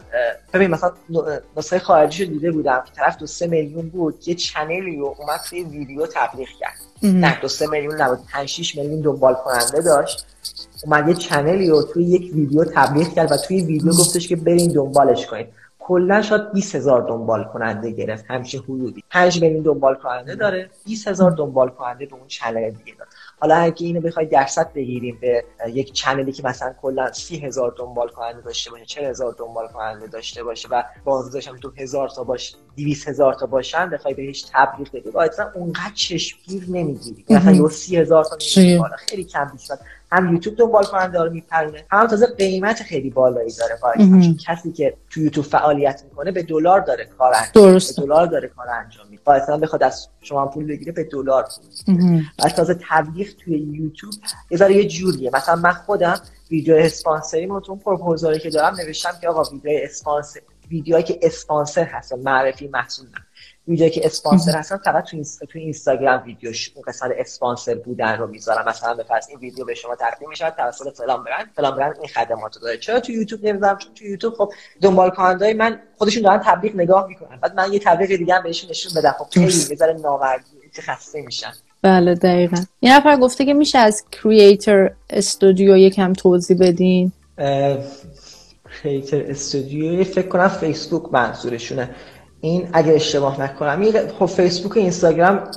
[0.53, 0.91] ببین مثلا
[1.57, 2.83] نسخه خارجی رو دیده بودم.
[2.99, 6.79] طرف دو سه میلیون بود یه چنلی رو اومد توی ویدیو تبلیغ کرد.
[7.03, 10.25] نه دو سه میلیون نبود 5 6 میلیون دنبال کننده داشت.
[10.83, 14.71] اومد یه چنلی رو توی یک ویدیو تبلیغ کرد و توی ویدیو گفتش که برین
[14.71, 15.47] دنبالش کنید
[15.79, 19.03] کلا شاید 20 هزار دنبال کننده گرفت همیشه حدودی.
[19.09, 23.09] 5 میلیون دنبال کننده داره 20 هزار دنبال کننده به اون چنل دیگه داره.
[23.39, 28.09] حالا اگه اینو بخوای درصد بگیریم به یک چنلی که مثلا کلا سی هزار دنبال
[28.09, 32.23] کننده داشته باشه چه هزار دنبال کننده داشته باشه و بازداشت هم تو هزار تا
[32.23, 35.17] باش 200 هزار تا باشن بخوای بهش تبلیغ بدی.
[35.17, 37.25] اصلا اونقدر چشمگیر نمی‌گیری.
[37.29, 38.37] مثلا یه سی هزار تا
[38.97, 39.77] خیلی کم بیشتر.
[40.11, 44.97] هم یوتیوب دنبال کننده رو میپرونه هم تازه قیمت خیلی بالایی داره چون کسی که
[45.09, 49.21] تو یوتیوب فعالیت می‌کنه به دلار داره کار انجام به دلار داره کار انجام میده.
[49.31, 51.47] مثلا بخواد از شما پول بگیره به دلار
[51.87, 54.13] پول و تازه تبلیغ توی یوتیوب
[54.51, 55.31] یه ذره یه جوریه.
[55.33, 60.39] مثلا من خودم ویدیو اسپانسری تو پروپوزالی که دارم نوشتم که آقا ویدیو اسپانسر
[60.69, 63.28] ویدیوهایی که اسپانسر هست معرفی محصول نه.
[63.69, 68.69] ویدیویی که اسپانسر هستن فقط تو, تو اینستاگرام ویدیوش اون قسمت اسپانسر بودن رو می‌ذارم.
[68.69, 71.49] مثلا به این ویدیو به شما تقدیم میشه توسط فلان برند.
[71.55, 72.77] فلان برند این خدمات رو داره.
[72.77, 77.07] چرا تو یوتیوب نمی‌ذارم؟ چون تو یوتیوب خب دنبال کنندای من خودشون دارن تبلیغ نگاه
[77.07, 77.39] می‌کنن.
[77.41, 79.15] بعد من یه تبلیغ دیگه هم بهشون نشون بدم.
[79.19, 80.45] خب خیلی یه ذره ناوردی
[80.81, 81.51] خسته میشن
[81.81, 82.57] بله دقیقا.
[82.81, 87.11] یه نفر گفته که میشه از کریئتر استودیو یکم توضیح بدین؟
[88.83, 91.89] کریئتر استودیو فکر کنم فیسبوک منظورشونه.
[92.41, 95.51] این اگر اشتباه نکنم این خب فیسبوک و اینستاگرام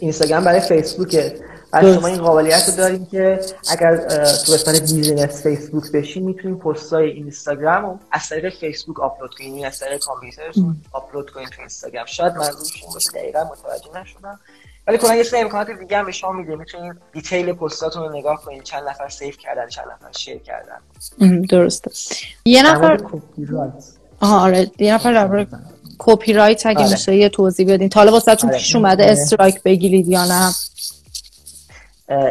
[0.00, 1.40] اینستاگرام برای فیسبوکه.
[1.72, 7.10] و شما این قابلیت رو داریم که اگر تو قسمت business فیسبوک بشین می‌تونیم پستای
[7.10, 12.06] اینستاگرام رو از طریق فیسبوک آپلود کنیم از طریق کامپیوترتون آپلود کنیم تو اینستاگرام.
[12.06, 14.40] شاید منظورشون باشه دقیقا متوجه نشدم.
[14.86, 16.56] ولی کلا یه سری امکانات دیگه هم به شما میده.
[16.56, 20.78] می‌تونید detail پستاتون رو نگاه کنید چند نفر save کردن چند نفر share کردن.
[21.46, 21.90] درسته.
[22.44, 22.98] یه نفر
[24.20, 24.70] آره.
[24.78, 25.46] یه نفر
[25.98, 26.90] کپی رایت اگه آره.
[26.90, 28.58] میشه یه توضیح بدین تا حالا واسهتون آره.
[28.58, 30.54] پیش اومده strike بگیرید یا نه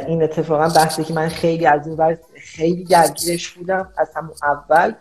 [0.07, 4.93] این اتفاقا بحثی که من خیلی از این خیلی درگیرش بودم از همون اول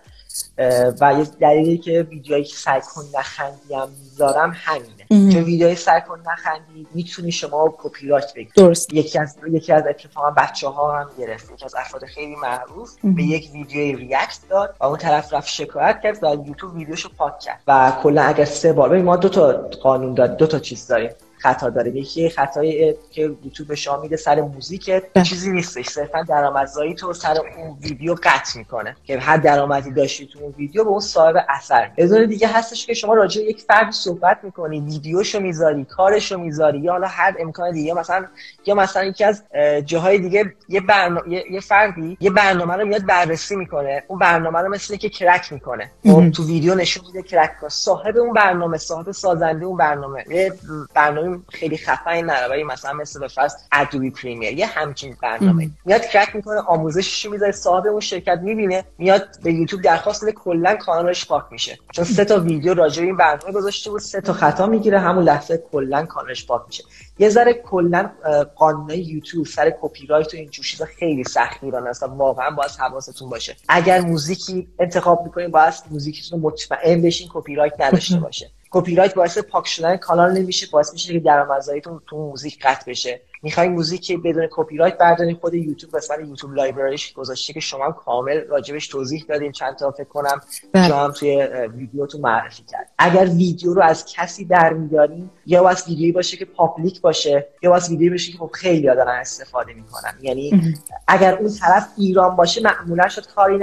[1.00, 6.00] و یه دلیلی که ویدیوهایی که سعی کن نخندی هم می‌ذارم همینه چون ویدیوهای سعی
[6.00, 8.94] کن نخندی می‌تونی شما کپی رایت بگیرید درست.
[8.94, 11.52] یکی از یکی از اتفاقا بچه ها هم گرفت.
[11.52, 16.00] یکی از افراد خیلی معروف به یک ویدیوی react داد و اون طرف رفت شکایت
[16.02, 17.60] کرد و یوتیوب ویدیوشو پاک کرد.
[17.66, 19.52] و کلا اگر سه بار ببین ما دو تا
[19.82, 21.10] قانون داریم دو تا چیز داریم.
[21.38, 21.90] خطا داره.
[21.90, 24.90] یکی خطایی که یوتیوب به شما میده سر موزیک
[25.22, 25.88] چیزی نیستش.
[25.88, 28.96] صرفا درآمدزایی تو سر اون ویدیو قطع می‌کنه.
[29.04, 32.26] که هر درآمدی داشتی تو اون ویدیو به اون صاحب اثر میده.
[32.26, 37.06] دیگه هستش که شما راجع یک فرد صحبت می‌کنی ویدیوشو می‌ذاری کارشو می‌ذاری یا حالا
[37.06, 38.26] هر امکان دیگه مثلا
[38.66, 39.42] یا مثلا یکی از
[39.84, 44.02] جاهای دیگه یه برنامه یه فردی یه برنامه رو میاد بررسی می‌کنه.
[44.08, 45.90] اون برنامه رو مثل که کرک می‌کنه.
[46.02, 50.24] خب تو ویدیو نشون میده کرک صاحب اون برنامه صاحب سازنده اون برنامه.
[50.30, 50.52] یه
[50.94, 55.70] برنامه خیلی خفنی نره مثلا مثل به فرض Adobe Premiere یه همچین برنامه.
[55.84, 60.74] میاد کرک می‌کنه آموزشش می‌ذاره صاحب اون شرکت می‌بینه میاد به یوتیوب درخواست میده کلا
[60.74, 61.78] کانالش پاک میشه.
[61.92, 65.24] چون سه تا ویدیو راجع به این برنامه گذاشته بود سه تا خطا می‌گیره همون
[65.24, 66.84] لحظه کلا کانالش پاک میشه.
[67.18, 68.10] یه ذره کلا
[68.56, 72.70] قانون یوتیوب سر کپی رایت و این جور چیزا خیلی سخت میرن اصلا واقعا باید
[72.78, 73.56] حواستون باشه.
[73.68, 78.50] اگر موزیکی انتخاب می‌کنین باید موزیکتون مطمئن بشین کپی رایت نداشته باشه.
[78.80, 83.20] کپی رایت باعث پاک شدن کانال نمیشه باعث میشه که درآمدزاییتون تو موزیک قطع بشه.
[83.42, 87.92] می‌خوای موزیک بدون کپی رایت بردارین خود یوتیوب قسمت YouTube Library ش گذاشته که شما
[87.92, 90.40] کامل راجبش توضیح دادین چند تا فکر کنم
[90.72, 90.88] بله.
[90.88, 92.90] شما هم توی ویدیوتون معرفی کرد.
[92.98, 97.90] اگر ویدیو رو از کسی برمیدارین یا از ویدیویی باشه که public باشه یا از
[97.90, 100.14] ویدیویی باشه که خب خیلی دارن استفاده می‌کنن.
[100.20, 100.74] یعنی
[101.08, 103.58] اگر اون طرف ایران باشه معمولا شد کاری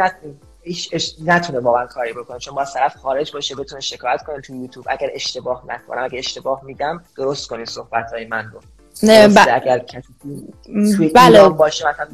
[0.66, 2.40] نکنید ایش نتونه واقعا کاری بکنه.
[2.40, 4.86] چون با طرف خارج باشه بتونه شکایت کنه تو یوتیوب.
[4.90, 8.60] اگر اشتباه نکنم اگر اشتباه میگم درست کنید صحبت های من رو.
[9.04, 9.38] نه ب...
[9.54, 10.08] اگر کسی
[11.16, 11.50] بله.
[11.50, 12.08] باشه مثلا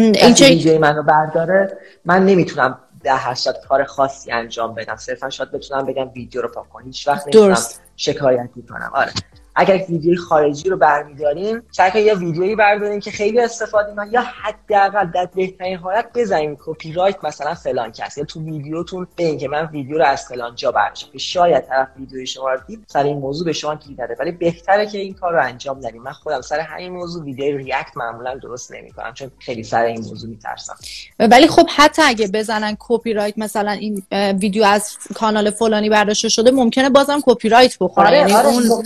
[0.00, 4.96] این چه منو برداره من نمی‌تونم ده هشت کار خاصی انجام بدم.
[4.96, 7.56] صرفا شاید بتونم بگم ویدیو رو پاک کن هیچ وقت نمی‌تونم
[7.96, 9.12] شکایت کنم آره.
[9.58, 15.10] اگر ویدیوی خارجی رو برمیداریم سعی یا ویدیویی برداریم که خیلی استفاده من یا حداقل
[15.14, 18.18] در بهترین حالت بزنیم کپی رایت مثلا فلان کس.
[18.18, 21.88] یا تو ویدیوتون بگین که من ویدیو رو از فلان جا برداشتم که شاید طرف
[21.98, 24.16] ویدیوی شما رو دید سر این موضوع به شما گیر نده.
[24.20, 26.02] ولی بهتره که این کار رو انجام ندیم.
[26.02, 30.30] من خودم سر همین موضوع ویدیو ریاکت معمولا درست نمی‌کنم چون خیلی سر این موضوع
[30.30, 30.76] میترسم.
[31.18, 34.02] ولی خب حتی اگه بزنن کپی رایت مثلا این
[34.40, 38.84] ویدیو از کانال فلانی برداشته شده ممکنه بازم کپی رایت بخوره آره، یعنی آره، اون...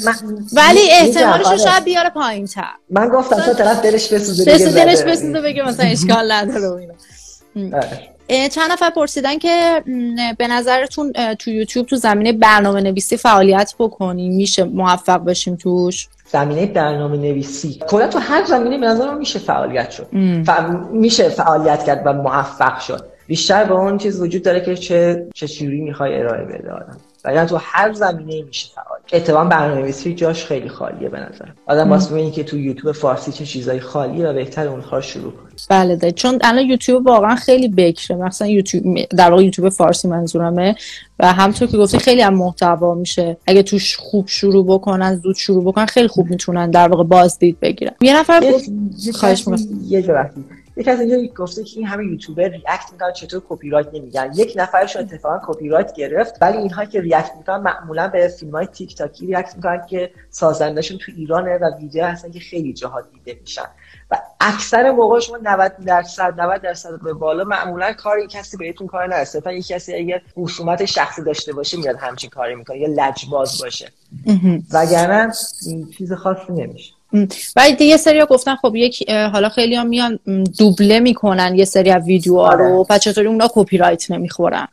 [0.69, 5.03] ولی احتمالش رو شاید بیاره پایین تر من گفتم تو طرف دلش بسوزه بگه دلش
[5.03, 7.81] بسوزه بگه مثلا اشکال نداره اینا.
[8.49, 9.83] چند نفر پرسیدن که
[10.39, 16.67] به نظرتون تو یوتیوب تو زمینه برنامه نویسی فعالیت بکنیم میشه موفق بشیم توش؟ زمینه
[16.67, 20.07] برنامه نویسی کلا تو هر زمینه به نظر میشه فعالیت شد.
[20.93, 23.07] میشه فعالیت کرد و موفق شد.
[23.27, 26.97] بیشتر به اون چیز وجود داره که چه چه چجوری می‌خوای ارائه بده آدم.
[27.25, 32.15] ولی تو هر زمینه میشه فعال اتفاقا برنامه‌نویسی جاش خیلی خالیه به نظر آدم واسه
[32.15, 35.51] اینه که تو یوتیوب فارسی چه چیزای خالیه و بهتر اونها رو شروع کنه.
[35.71, 36.13] بله ده.
[36.13, 38.17] چون الان یوتیوب واقعا خیلی بکره.
[38.17, 40.75] مثلا یوتیوب در واقع یوتیوب فارسی منظورمه.
[41.19, 43.37] و همطور که گفتی خیلی هم محتوا میشه.
[43.47, 47.93] اگه توش خوب شروع بکنن زود شروع بکنن خیلی خوب می‌تونن در واقع بازدید بگیرن.
[48.01, 48.53] یه نفر
[49.15, 49.45] خواهش
[49.89, 50.03] یه
[50.81, 54.53] یکی از اینجا گفته که این همه یوتیوبر react می‌کنن چطور کپی رایت نمیگن یک
[54.57, 58.97] نفرش اتفاقا کپی رایت گرفت ولی اینها که react می‌کنن معمولا به فیلم های تیک
[58.97, 63.67] تاکی react می‌کنن که سازندشون تو ایرانه و ویدیو هستن که خیلی جاها دیده میشن.
[64.11, 69.07] و اکثر موقع شما 90 درصد 90 درصد به بالا معمولا کاری کسی بهتون کار
[69.07, 73.63] نداره صرفا یک کسی اگر خصومت شخصی داشته باشه میاد همچین کاری می‌کنه یا لجباز
[73.63, 73.93] باشه.
[74.73, 75.33] وگرنه
[75.99, 77.00] چیز خاصی نمیشه.
[77.57, 80.19] و یه سری گفتن خب یک حالا خیلی هم میان
[80.59, 82.65] دوبله می‌کنن یه سری از ویدیوها رو.
[82.65, 82.99] و آره.
[82.99, 84.69] چطوری اونا کپی رایت نمی‌خورن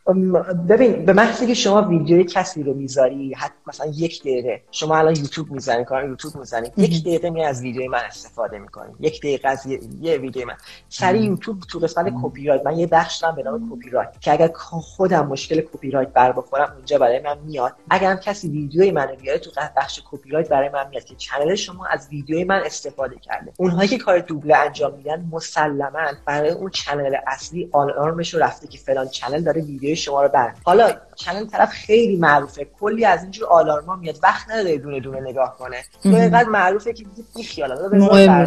[0.69, 5.15] ببین به محضی که شما ویدیوی کسی رو می‌ذاری حتی مثلا یک دقیقه شما الان
[5.15, 8.93] یوتیوب می‌زنی کار یوتیوب می‌زنی یک دقیقه می از ویدیوی من استفاده می‌کنی.
[8.99, 10.53] یک دقیقه از یه, یه ویدیو من.
[10.89, 14.31] سری یوتیوب تو قسمت کپی رایت من یه بخش دارم به نام کپی رایت که
[14.31, 17.73] اگر خودم مشکل کپی رایت بر بخورم اونجا برای من میاد.
[17.89, 21.55] اگر هم کسی ویدیوی منو بیاره تو بخش کپی رایت برای من میاد که channel
[21.55, 23.53] شما از ویدیوی من استفاده کرده.
[23.57, 28.77] اونهایی که کار دوبله انجام میدن مسلما برای اون channel اصلی آلارمش رو رفته که
[28.77, 32.65] فلان channel داره ویدیو شما رو بر حالا channel طرف خیلی معروفه.
[32.79, 34.19] کلی از اینجور آلارما میاد.
[34.23, 35.83] وقت نداره دونه دونه نگاه کنه.
[36.03, 37.05] تو اینقدر معروفه که
[37.35, 38.45] بی خیال مهم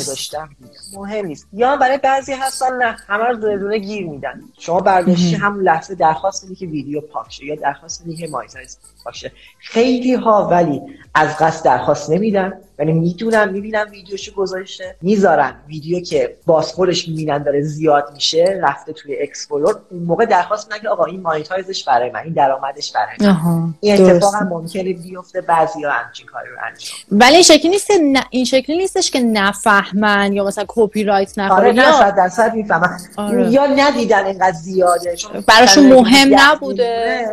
[0.95, 1.49] مهم نیست.
[1.53, 2.97] یا برای بعضی هستن نه.
[3.07, 4.43] همه رو دونه دونه گیر میدن.
[4.59, 8.79] شما برداشتی هم لحظه درخواست میدی که ویدیو پاک شه یا درخواست میدی که monetize
[9.05, 9.33] باشه.
[9.59, 10.83] خیلی ها ولی
[11.15, 12.53] از قصد درخواست نمیدن.
[12.79, 14.97] یعنی می‌دونن می‌بینن ویدیوشو گذاشته.
[15.03, 20.89] می‌ذارن ویدیو که بازخوردش می‌بینن داره زیاد میشه رفته توی explore اون موقع درخواست میدن
[20.89, 23.75] آقا این monetize ش برای من این درآمدش برای من.
[23.81, 27.91] این اتفاق هم ممکنه بیفته بعضیا همچین کاری رو انجام ولی این شکلی نیست
[28.31, 32.99] این شکلی نیستش که نفهمن یا مثلا کپی رایت نخوره آره یا درصد می‌فهمن.
[33.17, 33.53] آره.
[33.53, 35.17] یا ندیدن اینقدر زیاده.
[35.47, 37.27] براشون مهم نبوده.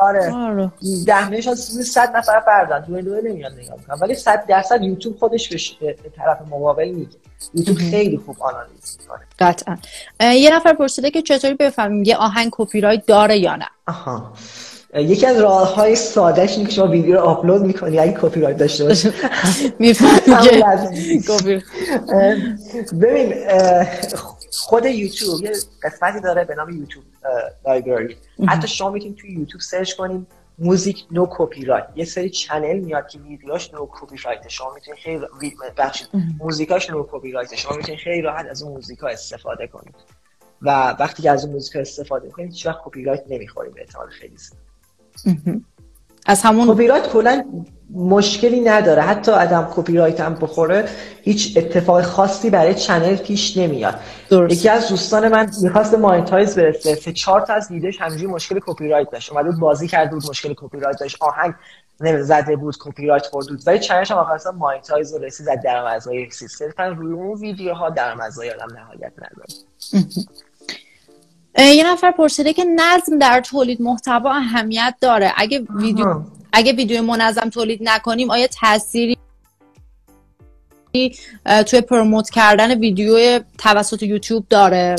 [0.00, 0.72] آره, آره.
[1.06, 2.84] دهنش از صد نفر بردن.
[2.88, 7.16] دو دو نمیان نگاه می‌کنن ولی صد درصد یوتیوب خودش به طرف مقابل میگه.
[7.54, 9.20] یوتیوب خیلی خوب آنالیز می‌کنه.
[9.38, 9.76] قطعا.
[10.20, 14.32] یه نفر پرسیده که چطوری بفهمیم یه آهنگ کپی رایت داره یا نه؟ آها.
[14.94, 17.98] یکی از راه های سادهش اینه که شما ویدیو رو آپلود می‌کنی.
[17.98, 19.12] اگه کپی رایت داشته باشه
[19.78, 21.22] می‌فهمی
[23.00, 23.34] ببین
[24.52, 27.04] خود یوتیوب یه قسمتی داره به نام YouTube
[27.66, 28.16] Library.
[28.48, 30.26] حتی شما می‌تونید توی یوتیوب search کنید
[30.58, 35.26] موزیک no copyright یه سری channel میاد که ویدیوش no copyright شما می‌تونید خیلی
[35.76, 39.94] بخشید موزیکاش no copyright شما می‌تونید خیلی راحت از اون موزیکا استفاده کنید.
[40.62, 44.08] و وقتی که از اون موزیکا استفاده کنید هیچ وقت کپی رایت نمی‌خورید به احتمال
[44.08, 45.60] خیلی زیاد.
[46.26, 47.64] از همون کپی رایت کلا
[47.94, 49.02] مشکلی نداره.
[49.02, 50.88] حتی ادم کپی رایت هم بخوره
[51.22, 54.00] هیچ اتفاق خاصی برای channel پیش نمیاد.
[54.30, 54.52] درست.
[54.52, 56.94] یکی از دوستان من می‌خواست monetize برسه.
[56.94, 59.32] سه چهار تا از ویدیوش همینجوری مشکل کپی رایت داشت.
[59.32, 61.16] اومد بازی کرده بود مشکل کپی رایت داشت.
[61.20, 61.54] آهنگ
[62.22, 63.62] زده بود کپی رایت خورد بود.
[63.66, 68.50] ولی channel ش هم آخر monetize رو رسید زد درآمدزایی صرفا روی اون ویدیوها درآمدزایی
[68.50, 69.48] آدم نهایت نداره.
[71.58, 75.32] یه نفر پرسیده که نظم در تولید محتوا اهمیت داره.
[75.36, 76.20] اگه ویدیو
[76.52, 79.18] اگه ویدیو منظم تولید نکنیم آیا تأثیری
[81.66, 84.96] توی پروموت کردن ویدیو توسط یوتیوب داره؟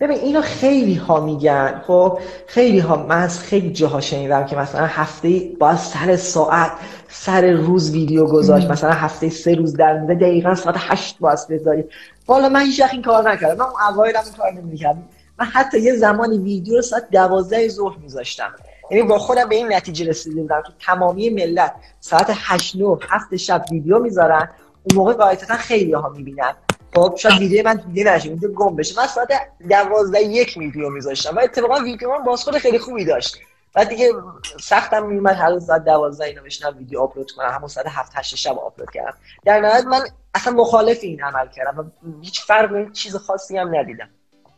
[0.00, 1.82] ببین اینو خیلی ها میگن.
[1.86, 6.72] خب خیلی ها من از خیلی جاها شنیدم که مثلا هفته با سر ساعت
[7.08, 8.70] سر روز ویدیو گذاشت.
[8.70, 11.84] مثلا هفته سه روز در میده دقیقا ساعت هشت باز بذاری.
[12.26, 13.54] والا من هیچ این کار نکردم.
[13.54, 15.02] من اون اوایل این کار نمی‌کردم.
[15.38, 18.54] من حتی یه زمانی ویدیو رو ساعت دوازده ظهر میذاشتم.
[18.90, 23.36] یعنی با خودم به این نتیجه رسیده بودم که تمامی ملت ساعت 8 9 7
[23.36, 24.50] شب ویدیو می‌ذارن.
[24.82, 26.54] اون موقع قاعدتا خیلی ها می‌بینن.
[26.94, 29.00] خب شاید ویدیو من دیده نشه ویدیو گم بشه.
[29.00, 29.28] من ساعت
[29.68, 33.38] 12 یک ویدیو میذاشتم و اتفاقا ویدیو من بازخورد خیلی خوبی داشت.
[33.74, 34.12] بعد دیگه
[34.60, 38.34] سختم میومد هر روز ساعت 12 اینو بشنم ویدیو آپلود کنم همون ساعت 7 8
[38.34, 39.14] شب آپلود کردم.
[39.44, 40.00] در نهایت من
[40.34, 41.84] اصلا مخالف این عمل کردم و
[42.22, 44.08] هیچ فرق چیز خاصی هم ندیدم.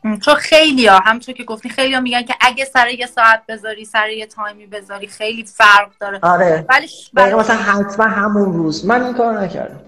[0.02, 3.84] چون خیلی ها همونطور که گفتی خیلی ها میگن که اگه سر یه ساعت بذاری
[3.84, 6.18] سر یه تایمی بذاری خیلی فرق داره.
[6.22, 6.66] آره.
[7.14, 8.86] ولی مثلا حتما همون روز.
[8.86, 9.80] من این کار نکردم.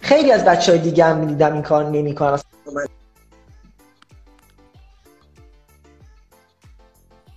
[0.00, 2.38] خیلی از بچه های دیگه هم می‌دیدم این کار نمی کنم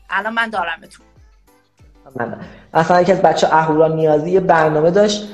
[0.10, 1.04] الان من دارم تو
[2.16, 2.40] من
[2.74, 5.30] مثلا یکی از بچه اهورا نیازی یه برنامه داشت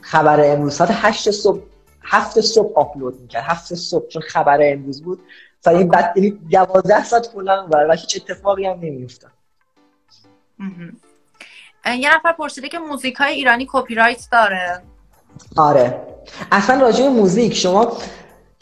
[0.00, 0.74] خبر امروز.
[0.74, 1.60] ساعت هشت صبح
[2.02, 3.42] هفت صبح آپلود می‌کرد.
[3.42, 5.20] هفت صبح چون خبر امروز بود.
[5.64, 9.30] تا این بعد یعنی 12 ساعت کلا و هیچ اتفاقی هم نمیافتاد.
[11.98, 14.82] یه نفر پرسیده که موزیک های ایرانی کپی رایت داره.
[15.56, 16.06] آره.
[16.52, 17.98] اصلا راجع موزیک شما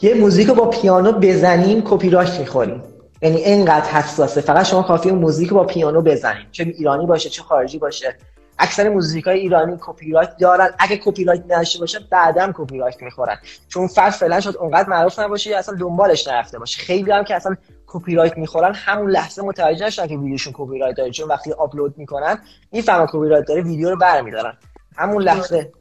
[0.01, 2.81] یه موزیک رو با پیانو بزنین کپی رایت می‌خورین.
[3.21, 4.41] یعنی اینقدر حساسه.
[4.41, 6.45] فقط شما کافی موزیک رو با پیانو بزنین.
[6.51, 8.17] چه ایرانی باشه چه خارجی باشه.
[8.59, 10.69] اکثر موزیک های ایرانی کپی رایت دارن.
[10.79, 13.37] اگه کپی رایت نداشته باشه بعدم کپی رایت می‌خورن.
[13.67, 16.81] چون فرد فعلا شد اونقدر معروف نباشه اصلا دنبالش نرفته باشه.
[16.81, 17.55] خیلی هم که اصلا
[17.87, 21.11] کپی رایت می‌خورن همون لحظه متوجه نشدن که ویدیوشون کپی رایت داره.
[21.11, 22.39] چون وقتی آپلود می‌کنن
[22.71, 24.57] می‌فهمن کپی رایت داره ویدیو رو برمیدارن.
[24.95, 25.71] همون لحظه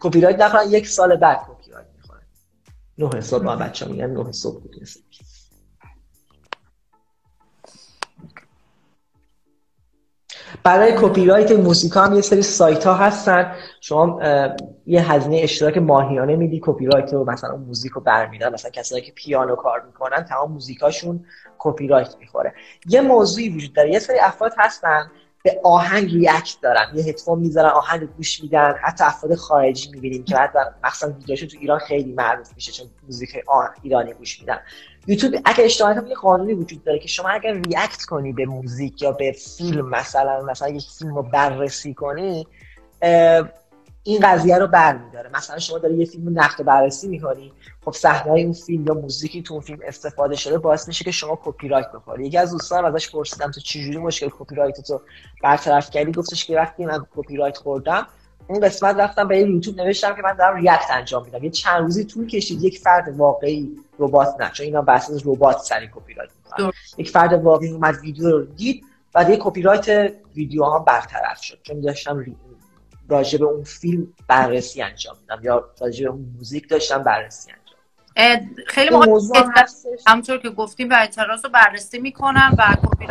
[0.00, 2.22] کپی رایت نخورن یک سال بعد کپی رایت می‌خورن.
[2.98, 4.76] نه صبح ما بچه میگن نه صبح بود.
[10.64, 13.54] برای کپی رایت موزیک هم یه سری سایت ها هستن.
[13.80, 14.20] شما
[14.86, 19.12] یه هزینه اشتراک ماهیانه میدی کپی رایت رو مثلا موزیک رو برمیدن مثلا کسایی که
[19.12, 21.24] پیانو کار می‌کنن تمام موزیکاشون
[21.58, 22.54] کپی رایت می‌خوره.
[22.86, 23.90] یه موضوعی وجود داره.
[23.90, 25.10] یه سری افراد هستن
[25.42, 26.92] به آهنگ react دارن.
[26.94, 28.74] یه هدفون می‌ذارن آهنگ گوش میدن.
[28.82, 30.50] حتی افراد خارجی می‌بینیم که بعد
[30.84, 33.30] مثلا ویدیوشون تو ایران خیلی معروف میشه چون موزیک
[33.82, 34.58] ایرانی گوش میدن.
[35.06, 39.02] یوتیوب اگه اشتباه نکنم یه قانونی وجود داره که شما اگر react کنی به موزیک
[39.02, 42.46] یا به فیلم مثلا مثلا یک فیلم رو بررسی کنی
[44.04, 45.30] این قضیه رو برمیداره.
[45.34, 47.52] مثلا شما داری یه فیلم نقد بررسی می‌کنی
[47.84, 51.38] خب صحنه اون فیلم یا موزیکی تو اون فیلم استفاده شده باعث میشه که شما
[51.44, 52.26] کپی رایت بخوری.
[52.26, 55.00] یکی از دوستان ازش پرسیدم تو چجوری مشکل کپی رایت تو
[55.42, 58.06] برطرف کردی؟ گفتش که وقتی من کپی رایت خوردم
[58.48, 61.44] اون قسمت رفتم به یوتیوب نوشتم که من دارم react انجام میدم.
[61.44, 65.58] یه چند روزی طول کشید یک فرد واقعی ربات نه چون اینا بحث از ربات
[65.58, 66.30] سری کپی رایت
[66.98, 68.84] یک فرد واقعی اومد ویدیو رو دید
[69.14, 72.36] و یه کپی رایت ویدیو هم برطرف شد چون داشتم
[73.12, 77.62] راجع به اون فیلم بررسی انجام میدم یا راجع به اون موزیک داشتم بررسی انجام
[78.66, 79.36] خیلی موضوع
[80.06, 83.06] همونطور که گفتیم و اعتراض رو بررسی می‌کنم و کپی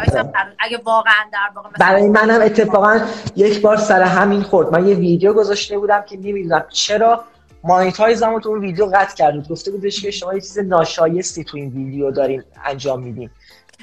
[0.60, 3.00] اگه واقعا در واقع برای منم اتفاقا
[3.36, 4.74] یک بار سر همین خورد.
[4.74, 7.24] من یه ویدیو گذاشته بودم که نمی‌دونم چرا
[7.64, 9.48] monetize مو تو اون ویدیو قطع کرد.
[9.48, 13.30] گفته بودش که شما یه چیز ناشایستی تو این ویدیو دارین انجام میدین.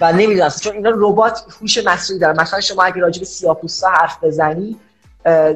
[0.00, 4.24] و نمی‌دونم چون اینا ربات هوش مصنوعی داره مثلا شما اگه راجع به سیاپوستا حرف
[4.24, 4.76] بزنی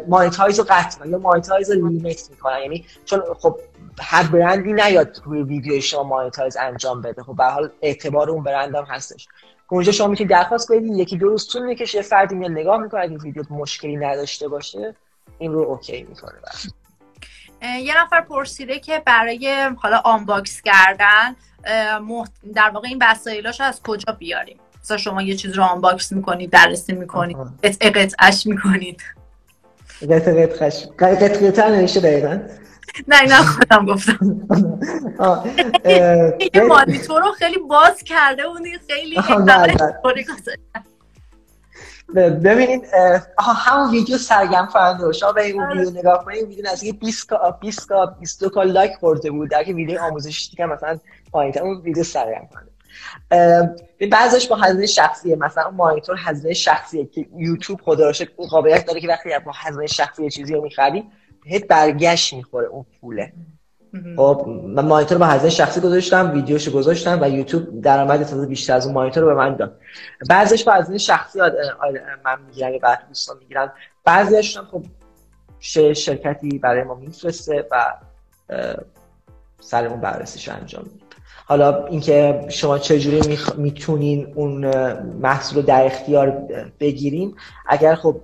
[0.08, 3.60] monetize رو قطع یا monetize رو limit می‌کنن یعنی چون خب
[4.00, 7.22] هر برندی نیاد روی ویدیو شما monetize انجام بده.
[7.22, 9.28] خب به حال اعتبار اون برند هم هستش.
[9.68, 13.18] اونجا شما می‌تونید درخواست کنید یکی دو روز طول می‌کشه فردی میاد نگاه می‌کنه اگه
[13.18, 14.94] ویدیو مشکلی نداشته باشه
[15.38, 16.32] این رو okay می‌کنه.
[17.82, 21.36] یه نفر پرسیده که برای حالا unbox کردن
[22.54, 26.92] در واقع این وسایلاش از کجا بیاریم؟ مثلا شما یه چیز رو آنباکس می‌کنید بررسی
[26.92, 29.02] می‌کنید قطعه قطعش می‌کنید.
[30.00, 32.38] قطعه قطعش قطعه قطعه نوشته دقیقا
[33.08, 34.18] نه نه خودم گفتم.
[36.54, 39.16] این مانیتور رو خیلی باز کرده بودی خیلی
[42.14, 42.84] ببینید
[43.38, 47.88] همون ویدیو سرگم فرنده شما به این ویدیو نگاه کنید ویدیو از 20 کا 20
[47.88, 49.50] کا 22 کا لایک خورده بود.
[49.50, 50.98] در که ویدیو آموزشی دیگه مثلا
[51.32, 52.71] پایین اون ویدیو سرگم فرنده
[54.10, 55.36] بعضش با هزینه شخصیه.
[55.36, 60.30] مثلا مانیتور هزینه شخصیه که یوتیوب خدا رو قابلیت داره که وقتی با هزینه شخصی
[60.30, 61.04] چیزی رو می‌خری
[61.44, 63.32] هیچ برگشت می‌خوره اون پوله.
[64.16, 68.86] خب من مانیتور با هزینه شخصی گذاشتم ویدیوشو گذاشتم و یوتیوب درآمد تازه بیشتر از
[68.86, 69.80] اون مانیتور رو به من داد.
[70.28, 71.38] بعضیش با هزینه شخصی
[72.24, 73.72] من می‌گیرم بعد دوستان می‌گیرن
[74.04, 74.82] بعضیش هم خب
[75.94, 77.94] شرکتی برای ما میفرسته و
[79.60, 81.01] سرمون بررسیش انجام میدیم
[81.52, 84.66] حالا اینکه شما چجوری می‌تونین اون
[85.20, 86.30] محصول رو در اختیار
[86.80, 87.36] بگیرین
[87.66, 88.20] اگر خب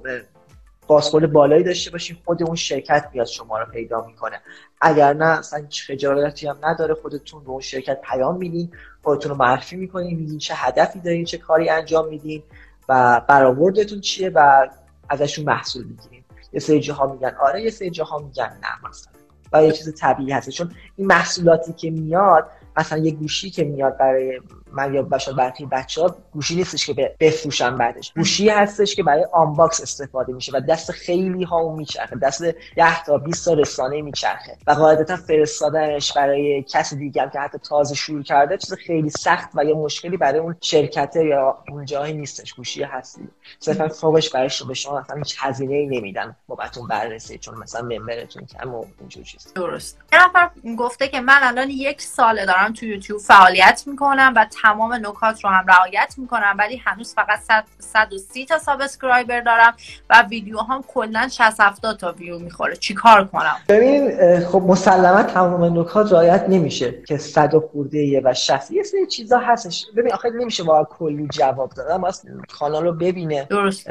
[0.87, 4.41] بازخورد بالایی داشته باشین خود اون شرکت بیاد شما رو پیدا می‌کنه.
[4.81, 8.71] اگر نه اصلا خجالتی هم نداره خودتون به اون شرکت پیام میدین
[9.03, 12.43] خودتون رو معرفی می‌کنین میگین چه هدفی دارین چه کاری انجام میدین
[12.89, 14.69] و برآوردتون چیه و
[15.09, 16.25] ازشون محصول می‌گیرین.
[16.53, 19.13] یه سری جاها میگن آره یه سری جاها میگن نه مثلا.
[19.53, 23.99] و یه چیز طبیعی هست چون این محصولاتی که میاد مثلا یه گوشی که میاد
[23.99, 24.41] برای
[24.73, 28.13] من یا باشد برای بچه ها گوشی نیستش که بفروشن بعدش.
[28.17, 32.17] گوشی هستش که برای آنباکس استفاده میشه و دست خیلی ها اون میچرخه.
[32.17, 32.43] دست
[32.77, 37.59] 10 تا 20 تا رسانه میچرخه و قاعدتا فرستادنش برای کسی دیگه هم که حتی
[37.59, 42.13] تازه شروع کرده چیز خیلی سخت و یا مشکلی برای اون شرکته یا اون جایی
[42.13, 42.55] نیستش.
[42.55, 43.29] گوشی هستی.
[43.59, 46.37] صرفا فوقش برای شما به شما مثلا هیچ هزینه ای نمیدن.
[46.47, 49.53] بابتون بررسی چون مثلا member تون کم و اینجور چیز.
[49.55, 49.99] درست.
[50.13, 54.95] یه نفر گفته که من الان یک ساله دارم تو یوتیوب فعالیت می‌کنم و تمام
[54.95, 57.41] نکات رو هم رعایت می‌کنم ولی هنوز فقط
[57.79, 59.75] 130 تا subscriber دارم
[60.11, 62.77] و ویدیو هم کلا 60 70 تا ویو می‌خوره.
[62.77, 68.83] چیکار کنم؟ ببین خب مسلما تمام نکات رعایت نمیشه که 100 خورده و 60 یه
[68.83, 69.87] سری چیزا هستش.
[69.97, 72.29] ببین آخه نمیشه واقعا کلی جواب دادن واسه
[72.59, 73.45] کانال رو ببینه.
[73.45, 73.91] درست.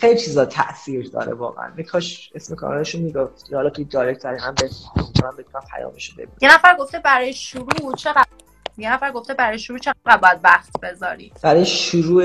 [0.00, 1.70] خیلی چیزا تاثیر داره واقعا.
[1.92, 5.34] کاش اسم کانالشو می‌گفت حالا توی direct هم به بتونم
[5.76, 6.36] پیامشو ببینم.
[6.40, 8.26] یه نفر گفته برای شروع چقدر
[8.78, 12.22] یه نفر گفته برای شروع چقدر باید وقت بذاری؟ برای شروع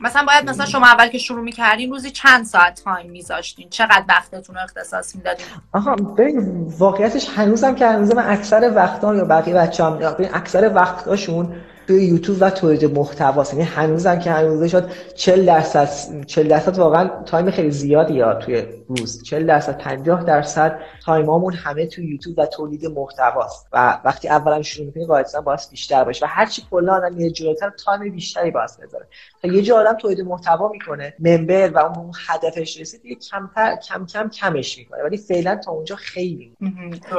[0.00, 4.56] مثلا باید مثلا شما اول که شروع می‌کردین روزی چند ساعت time میذاشتین؟ چقدر وقتتون
[4.56, 9.98] رو اختصاص می‌دادین؟ آها ببین واقعیتش هنوزم که هنوز من اکثر وقتا یا بقیه بچه‌ام
[10.34, 11.56] اکثر وقتاشون
[11.90, 15.88] توی یوتیوب و تولید محتوا یعنی هنوزم که هنوز شد 40 درصد
[16.26, 19.22] 40 درصد واقعا time خیلی زیادی یا توی روز.
[19.22, 24.62] 40 درصد 50 درصد time امون همه توی یوتیوب و تولید محتواست و وقتی اولا
[24.62, 28.50] شروع می‌کنی قاعدتا باید بیشتر باشه و هر چی کلا آدم یه جلوتر time بیشتری
[28.50, 29.06] باید بذاره
[29.42, 34.06] تا یه جا آدم تولید محتوا می‌کنه member و اون هدفش رسید دیگه کمتر کم
[34.06, 35.02] کم کمش می‌کنه.
[35.02, 36.56] ولی فعلا تا اونجا خیلی.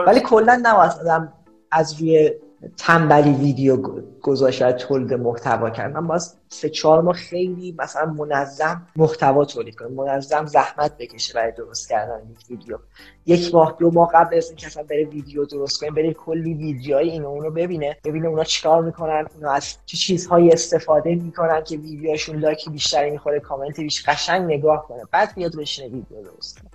[0.07, 1.33] ولی کلا آدم
[1.71, 2.31] از روی
[2.77, 3.77] تنبلی ویدیو
[4.21, 9.75] گذاشت و تولید محتوا کرد من باز سه چهار ماه خیلی مثلا منظم محتوا تولید
[9.75, 9.93] کنم.
[9.93, 12.77] منظم زحمت بکشه برای درست کردن یک ویدیو.
[13.25, 17.09] یک ماه دو ماه قبل از اینکه اصلا بره ویدیو درست کنیم بره کلی ویدیوهای
[17.09, 22.39] اینو اونو ببینه ببینه اونا چیکار می‌کنن اونا از چه چیزهایی استفاده می‌کنن که ویدیوشون
[22.39, 26.71] لایک بیشتری می‌خوره کامنت بیش قشنگ نگاه کنه بعد میاد بشینه ویدیو درست کنه.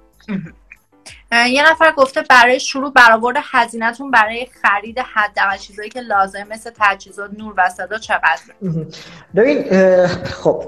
[1.45, 7.31] یه نفر گفته برای شروع برآورد هزینهتون برای خرید حداقل چیزایی که لازم مثل تجهیزات
[7.39, 8.41] نور و صدا چقدر
[9.35, 9.65] ببین
[10.25, 10.65] خب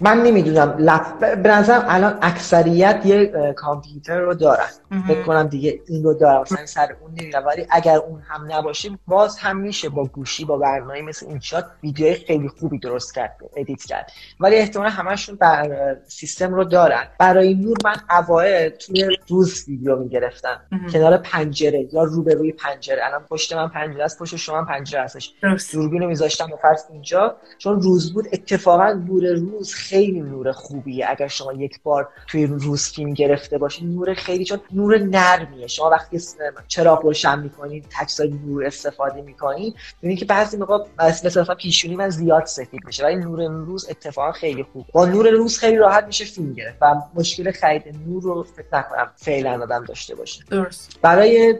[0.00, 4.66] من نمی‌دونم لپ به نظرم الان اکثریت یه کامپیوتر رو دارن.
[5.08, 8.90] فکر کنم دیگه این رو دارم مثلا سر اون نمیرم ولی اگر اون هم نباشه
[9.06, 13.36] باز هم میشه با گوشی با برنامه مثل این Shot ویدیوهای خیلی خوبی درست کرد
[13.56, 14.12] edit کرد.
[14.40, 17.02] ولی احتمالا همشون بر سیستم رو دارن.
[17.18, 20.60] برای نور من اوایل توی روز ویدیو می‌گرفتم.
[20.92, 23.06] کنار پنجره یا روبروی پنجره.
[23.06, 25.34] الان پشت من پنجره است پشت شما پنجره هستش.
[25.72, 27.36] دوربین رو میذاشتم به فرض اینجا.
[27.58, 32.88] چون روز بود اتفاقا نور روز خیلی نور خوبیه اگر شما یک بار توی روز
[32.92, 35.66] فیلم گرفته باشید نور خیلی چون نور نرمیه.
[35.66, 36.20] شما وقتی
[36.68, 42.44] چراغ روشن می‌کنید تکسای نور استفاده می‌کنید ببینید که بعضی موقع مثلا پیشونی من زیاد
[42.44, 43.04] سفید میشه.
[43.04, 44.86] ولی نور روز اتفاقا خیلی خوب.
[44.92, 49.12] با نور روز خیلی راحت میشه فیلم گرفت و مشکل خرید نور رو فکر نکنم
[49.16, 50.44] فعلا آدم داشته باشه.
[50.50, 50.98] درست.
[51.02, 51.54] برای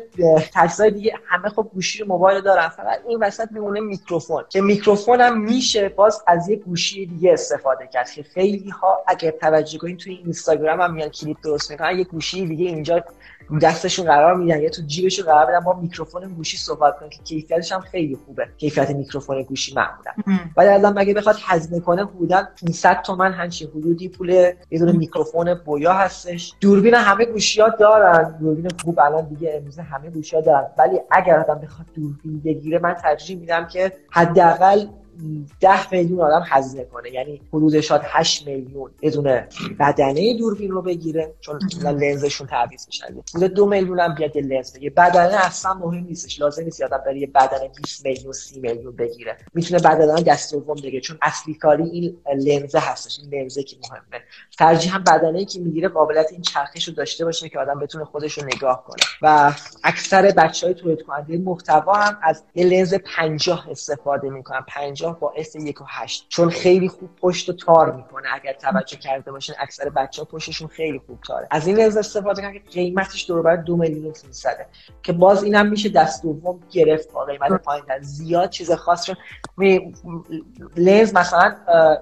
[0.55, 2.69] تجهیزات دیگه همه خب گوشی موبایل دارن.
[2.69, 4.45] فقط این وسط میمونه میکروفون.
[4.49, 8.07] که میکروفون هم میشه باز از یه گوشی دیگه استفاده کرد.
[8.17, 12.47] که خیلی ها اگر توجه کنید توی اینستاگرام هم میان کلیپ درست می‌کنن یه گوشی
[12.47, 13.05] دیگه اینجا
[13.63, 17.73] دستشون قرار میدن یا تو جیبشون قرار بدن با میکروفون گوشی صحبت کنن که کیفیتش
[17.73, 20.41] هم خیلی خوبه کیفیت میکروفون گوشی معمولا.
[20.57, 25.55] ولی الان مگه بخواد هزینه کنه حدودا 500 تومن همچین حدودی پول یه دونه میکروفون
[25.55, 26.53] بویا هستش.
[26.61, 28.39] دوربین همه گوشی ها دارن.
[28.41, 30.67] دوربین خوب الان دیگه امروز همه گوشی ها دارن.
[30.79, 34.87] ولی اگر آدم بخواد دوربین بگیره من ترجیح میدم که حداقل
[35.61, 37.11] ده میلیون آدم هزینه کنه.
[37.11, 39.11] یعنی حدود شاید 8 میلیون یه
[39.81, 44.73] بدنه دوربین رو بگیره چون لنزشون تعویض میشن حدود دو میلیون هم بیاد یه لنز
[44.73, 44.91] بگیره.
[44.91, 46.41] بدنه اصلا مهم نیستش.
[46.41, 49.37] لازم نیست آدم بره یه بدنه 20 میلیون 30 میلیون بگیره.
[49.55, 51.01] می‌تونه بدنه دست دوم بگیره.
[51.01, 53.19] چون اصلی کاری این لنز هستش.
[53.21, 54.25] این لنزه که مهمه.
[54.59, 58.39] ترجیح هم بدنه که می‌گیره قابلیت این چرخش رو داشته باشه که آدم بتونه خودش
[58.39, 58.97] رو نگاه کنه.
[59.23, 59.53] و
[59.85, 64.61] اکثر بچهای تولید کننده محتوا هم از یه لنز 50 استفاده می‌کنن.
[64.69, 66.27] 50 با باعث یک و هشت.
[66.29, 68.29] چون خیلی خوب پشت و تار می‌کنه.
[68.33, 71.49] اگر توجه کرده باشین اکثر بچه ها پشتشون خیلی خوب تاره.
[71.51, 74.13] از این لنز استفاده کنن که قیمتش دور بر دو میلیون و
[75.03, 77.13] که باز اینم میشه دست دوم گرفت.
[77.13, 79.17] با قیمت پایین زیاد چیز خاص چون
[80.77, 81.57] لنز مثلا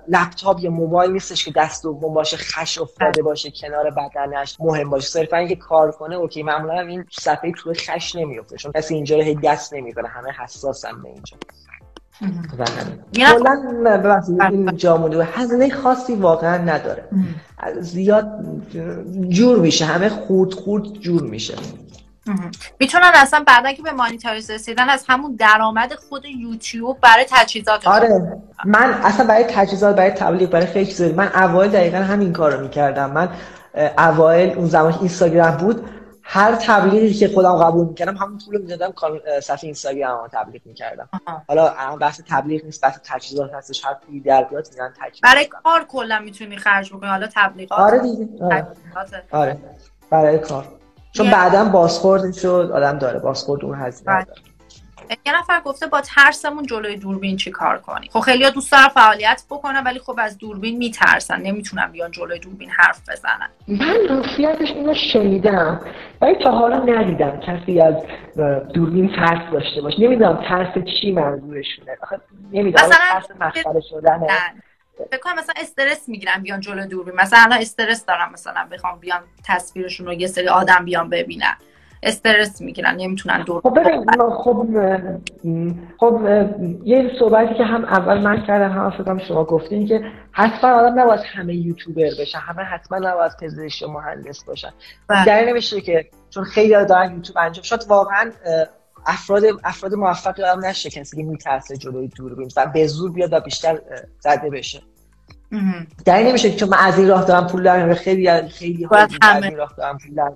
[0.08, 5.08] لپتاپ یا موبایل نیستش که دست دوم باشه خش افتاده باشه کنار بدنش مهم باشه.
[5.08, 9.34] صرفا اینکه کار کنه اوکی معمولا این صفحه تو خش نمیفته چون کسی اینجا رو
[9.44, 10.08] دست نمی‌کنه.
[10.08, 11.36] همه حساسن به اینجا.
[12.56, 17.04] کلا این جامونده هزینه خاصی واقعا نداره.
[17.80, 18.28] زیاد
[19.28, 19.84] جور میشه.
[19.84, 21.54] همه خورد خورد جور میشه.
[22.80, 28.32] می‌تونن اصلا بعدا که به مانیتایز رسیدن از همون درآمد خود یوتیوب برای تجهیزات آره.
[28.64, 33.10] من اصلا برای تجهیزات برای تبلیغ برای خیلی چیزا من اوایل دقیقا همین کارو می‌کردم.
[33.10, 33.28] من
[33.98, 35.84] اوایل اون زمان اینستاگرام بود.
[36.26, 38.92] هر تبلیغی که خودم قبول می‌کردم همون پول می‌دادم
[39.40, 41.08] صفحه اینستاگرام رو تبلیغ می‌کردم.
[41.48, 46.18] حالا بحث تبلیغ نیست بحث تجهیزات هستش هر پولی در بیاد میدن برای کار کلا
[46.18, 47.10] می‌تونی خرج بکنی.
[47.10, 48.28] حالا تبلیغات آره دیگه.
[48.44, 48.66] آره.
[49.30, 49.58] آره.
[50.10, 50.68] برای کار.
[51.12, 54.24] چون بعدا بازخورد شد آدم داره بازخورد اون هزینه بله.
[54.24, 54.40] داره.
[55.26, 59.44] یه نفر گفته با ترسمون جلوی دوربین چی کار کنیم؟ خب خیلی دوست دارن فعالیت
[59.50, 61.40] بکنن ولی خب از دوربین میترسن.
[61.40, 63.48] نمی‌تونن بیان جلوی دوربین حرف بزنن.
[63.68, 65.80] من راستیتش اینو شنیدم.
[66.20, 67.94] ولی تا حالا ندیدم کسی از
[68.74, 70.00] دوربین ترس داشته باشه.
[70.00, 71.98] نمی‌دونم ترس چی منظورشونه.
[72.52, 72.88] نمی‌دونم.
[72.88, 73.26] ترس
[75.10, 77.14] فکر کنم مثلا استرس می‌گیرن بیان جلو دوربین.
[77.14, 81.56] مثلا الان استرس دارم مثلا بخوام بیان تصویرشون رو یه سری آدم بیان ببینن.
[82.04, 83.78] استرس می‌گیرن نمی‌تونن دور خب
[84.44, 84.66] خب
[85.98, 86.20] خب
[86.84, 91.20] یه صحبتی که هم اول من کردم هم فکرم شما گفتین که حتما آدم نباید
[91.34, 94.70] همه یوتیوبر بشن همه حتما نباید پزشک و مهندس باشن.
[95.08, 95.24] بله.
[95.24, 98.30] در نمیشه که چون خیلی دارن یوتیوب انجام شد واقعا
[99.06, 103.40] افراد افراد موفقی آدم نشه کسی که میترسه جلوی دوربین و به زور بیاد و
[103.40, 103.78] بیشتر
[104.20, 104.82] زده بشه.
[106.04, 108.88] در نمیشه که چون من از این راه دارم پول در خیلی خیلی
[109.22, 110.32] از این راه دارم پول در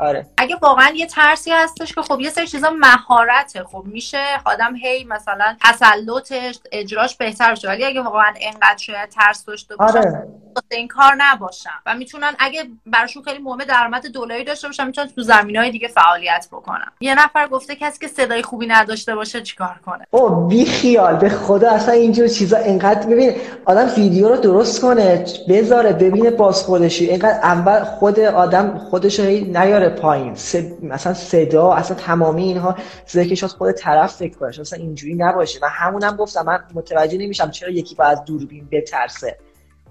[0.00, 0.26] آره.
[0.38, 3.64] اگه واقعا یه ترسی هستش که خب یه سری چیزا مهارته.
[3.64, 7.68] خب میشه آدم هی مثلا تسلطش اجراش بهتر بشه.
[7.68, 10.28] ولی اگه واقعا انقدر شاید ترس داشته باشه آره.
[10.70, 15.32] این کار نباشن و می‌تونن اگه براشون خیلی مهمه درآمد دلاری داشته باشن می‌تونن تو
[15.56, 16.92] های دیگه فعالیت بکنن.
[17.00, 21.28] یه نفر گفته کسی که صدای خوبی نداشته باشه چیکار کنه؟ او بی خیال به
[21.28, 23.34] خدا اصلا اینجور چیزا انقدر ببین
[23.64, 27.10] آدم ویدیو رو درست کنه بذاره ببینه باز خودشی.
[27.10, 29.79] اینقدر اول خود آدم خودش رو نیاره.
[29.88, 30.36] پایین.
[30.82, 32.76] مثلا صدا اصلا تمامی اینها
[33.12, 34.60] که شاید خود طرف فکر کنه.
[34.60, 35.58] اصلا اینجوری نباشه.
[35.62, 39.36] و همونم گفتم من متوجه نمیشم چرا یکی با از دوربین بترسه.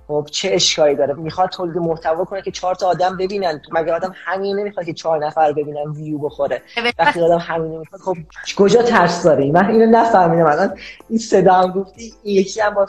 [0.07, 3.61] خب چه اشکالی داره؟ می‌خواد تولید محتوا کنه که چهار تا آدم ببینن.
[3.71, 6.61] مگه آدم همین نمی‌خواد که چهار نفر ببینن ویو بخوره؟
[6.99, 8.17] وقتی آدم همین نمی‌خواد خب
[8.57, 10.45] کجا ترس داره؟ من اینو نفهمیدم.
[10.45, 10.77] الان
[11.09, 12.87] این صدا هم گفتی یکی هم با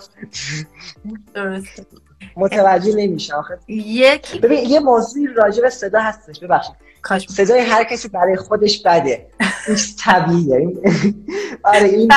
[2.37, 6.41] متوجه نمیشه آخه یکی ببین یه موضوعی راجع به صدا هستش.
[6.41, 6.75] ببخشید.
[7.29, 9.27] صدای هر کسی برای خودش بده.
[9.69, 10.69] این طبیعیه.
[11.65, 12.11] آره این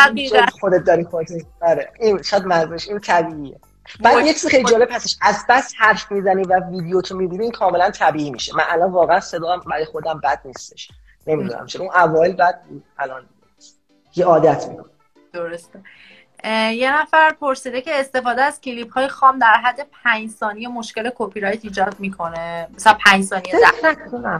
[0.59, 1.31] خودت داری خودت
[1.61, 3.59] آره این شاید منظورش این طبیعیه.
[4.01, 5.17] بعد یه چیز خیلی جالب هستش.
[5.21, 8.55] از بس حرف می‌زنی و ویدیو تو می‌بینی کاملا طبیعی میشه.
[8.55, 10.89] من الان واقعا صدا برای خودم بد نیستش.
[11.27, 12.59] نمی‌دونم چون اون اوایل بد
[12.97, 13.25] الان
[14.15, 14.89] یه عادت می‌کنم.
[15.33, 15.79] درسته.
[16.75, 21.39] یه نفر پرسیده که استفاده از کلیپ های خام در حد 5 ثانیه مشکل کپی
[21.39, 22.67] رایت ایجاد می‌کنه.
[22.75, 23.53] مثلا 5 ثانیه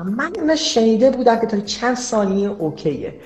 [0.04, 3.20] من اینو شنیده بودم که تا چند ثانیه اوکیه.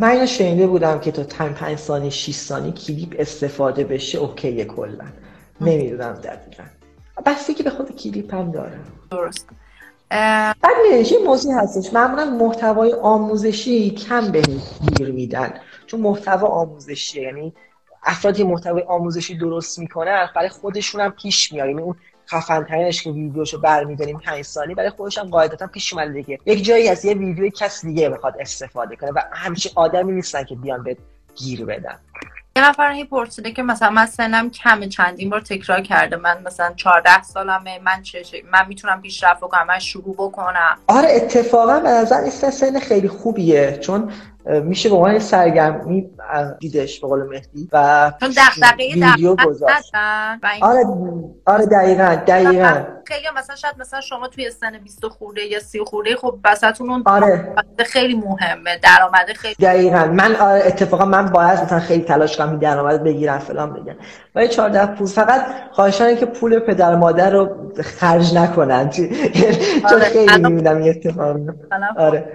[0.00, 5.04] من اینو شنیده بودم که تا 5 ثانیه 6 ثانیه کلیپ استفاده بشه اوکیه کلا.
[5.60, 6.64] نمی‌دونم دقیقا.
[7.26, 8.78] بسته که به خود کلیپ هم داره
[9.10, 9.48] درست.
[10.10, 10.54] بعد
[10.92, 14.42] یه موضوع هستش؟ معمولا محتوای آموزشی کم به
[14.96, 15.54] گیر میدن.
[15.86, 17.54] چون محتوا آموزشی یعنی
[18.02, 21.96] افرادی محتوای آموزشی درست می‌کنن برای خودشون هم پیش میاد یعنی اون
[22.30, 26.38] خفن ترینش که ویدیوشو برمیداریم 5 ثانیه برای خودش هم قاعدتا پیش اومده دیگه.
[26.46, 30.54] یک جایی از یه ویدیو کس دیگه بخواد استفاده کنه و همچین آدمی نیستن که
[30.54, 30.96] بیان به
[31.36, 31.98] گیر بدن.
[32.56, 36.16] یه نفر هی پرسیده که مثلا من سنم کمه چندین بار تکرار کرده.
[36.16, 38.22] من مثلا 14 سالمه من چه
[38.52, 40.78] من می‌تونم پیشرفت بکنم من شروع بکنم.
[40.86, 44.12] آره اتفاقا به نظر این سن خیلی خوبیه چون
[44.48, 46.10] میشه به عنوان سرگرمی
[46.58, 49.92] دیدش به قول مهدی و چون دغدغه ویدیو گذاشت.
[50.60, 50.84] آره
[51.46, 52.82] آره دقیقاً دقیقاً.
[53.04, 57.02] خیلی مثلا شاید مثلا شما توی سن 20 خورده یا 30 خورده خب وسطون اون
[57.06, 57.54] آره.
[57.86, 60.04] خیلی مهمه درآمد خیلی دقیقاً.
[60.06, 63.94] من آره اتفاقا من باید مثلا خیلی تلاش کنم درآمد بگیرم فلان بگم.
[64.34, 68.90] ولی 14 پول فقط خواهشان که پول پدر مادر رو خرج نکنن.
[68.90, 69.08] چون
[69.84, 70.04] آره.
[70.04, 71.36] خیلی می‌بینم این اتفاق.
[71.96, 72.32] آره.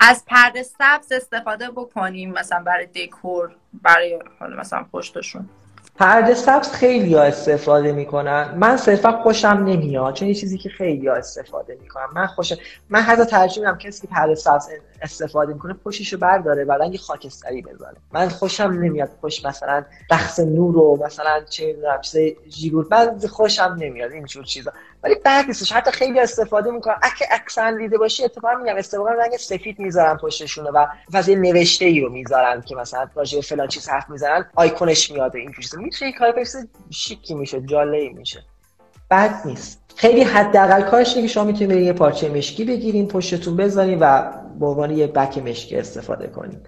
[0.00, 3.50] از پرده سبز استفاده بکنیم مثلا برای دکور
[3.82, 4.18] برای
[4.58, 5.48] مثلا پشتشون.
[5.96, 8.54] پرده سبز خیلی ها استفاده می‌کنن.
[8.56, 12.06] من صرفا خوشم نمیاد چون یه چیزی که خیلی ها استفاده می‌کنن.
[12.14, 12.56] من خوشم
[12.88, 14.68] من حتی ترجیح میدم کسی که پرده سبز
[15.02, 17.96] استفاده می‌کنه پشتشو برداره بعدا یه خاکستری بذاره.
[18.12, 22.86] من خوشم نمیاد پشت مثلا بخص نور و مثلا چه می‌دونم چیز جیگور.
[22.90, 24.72] من خوشم نمیاد اینجور چیزا.
[25.02, 25.72] ولی بعد نیستش.
[25.72, 30.66] حتی خیلی استفاده می‌کنن اگه اکسن دیده باشی اتفاقا میگم استفاده رنگ سفید می‌ذارن پشتشون
[30.66, 35.36] و واسه نوشته ای رو می‌ذارن که مثلا راجع فلان چیز حرف می‌زنن آیکونش میاد
[35.36, 35.78] این چیزا.
[35.78, 36.44] میشه این کار
[36.90, 38.42] شیکی میشه جالبی میشه.
[39.10, 39.80] بد نیست.
[39.96, 44.90] خیلی حداقل کارش که شما می‌تونید یه پارچه مشکی بگیرین پشتتون بذارین و به عنوان
[44.90, 46.60] یه بک مشکی استفاده کنین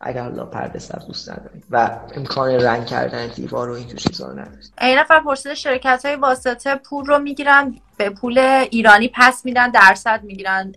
[0.00, 4.32] اگر حالا پرده سبز دوست ندارید و امکان رنگ کردن دیوار و این چیزا رو
[4.32, 8.38] ندارید این نفر پرسیده شرکت های واسطه پول رو می‌گیرن به پول
[8.70, 10.72] ایرانی پس میدن درصد می‌گیرن.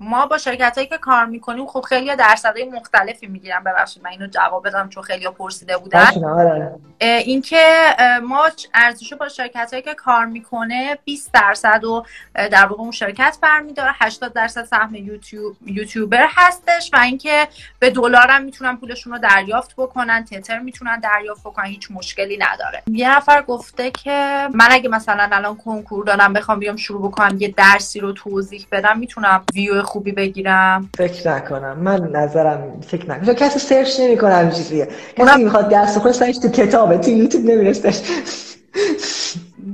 [0.00, 3.64] ما با شرکت هایی که کار می‌کنیم خب خیلی درصدهای مختلفی می‌گیرن.
[3.64, 6.24] ببخشید من اینو جواب بدم چون خیلی پرسیده بودن.
[6.24, 6.74] آره.
[7.00, 12.90] اینکه ما ارزشو با شرکت هایی که کار می‌کنه 20 درصد و در واقع اون
[12.90, 19.12] شرکت برمیداره 80 درصد سهم یوتیوب یوتیوبر هستش و اینکه به دلار هم می‌تونن پولشون
[19.12, 22.82] رو دریافت بکنن تتر می‌تونن دریافت بکنن هیچ مشکلی نداره.
[22.86, 27.48] یه نفر گفته که من اگه مثلا الان کنکور دارم بخوام بیام شروع بکنم یه
[27.48, 30.90] درسی رو توضیح بدم می‌تونم ویو خوبی بگیرم.
[30.96, 31.78] فکر نکنم.
[31.78, 33.34] من نظرم فکر نکنم.
[33.34, 34.88] کسی سرچ نمی‌کنه همین چیزیه.
[35.16, 38.00] کسی می‌خواد درس بخونه تو کتابه تو یوتیوب نمیرسش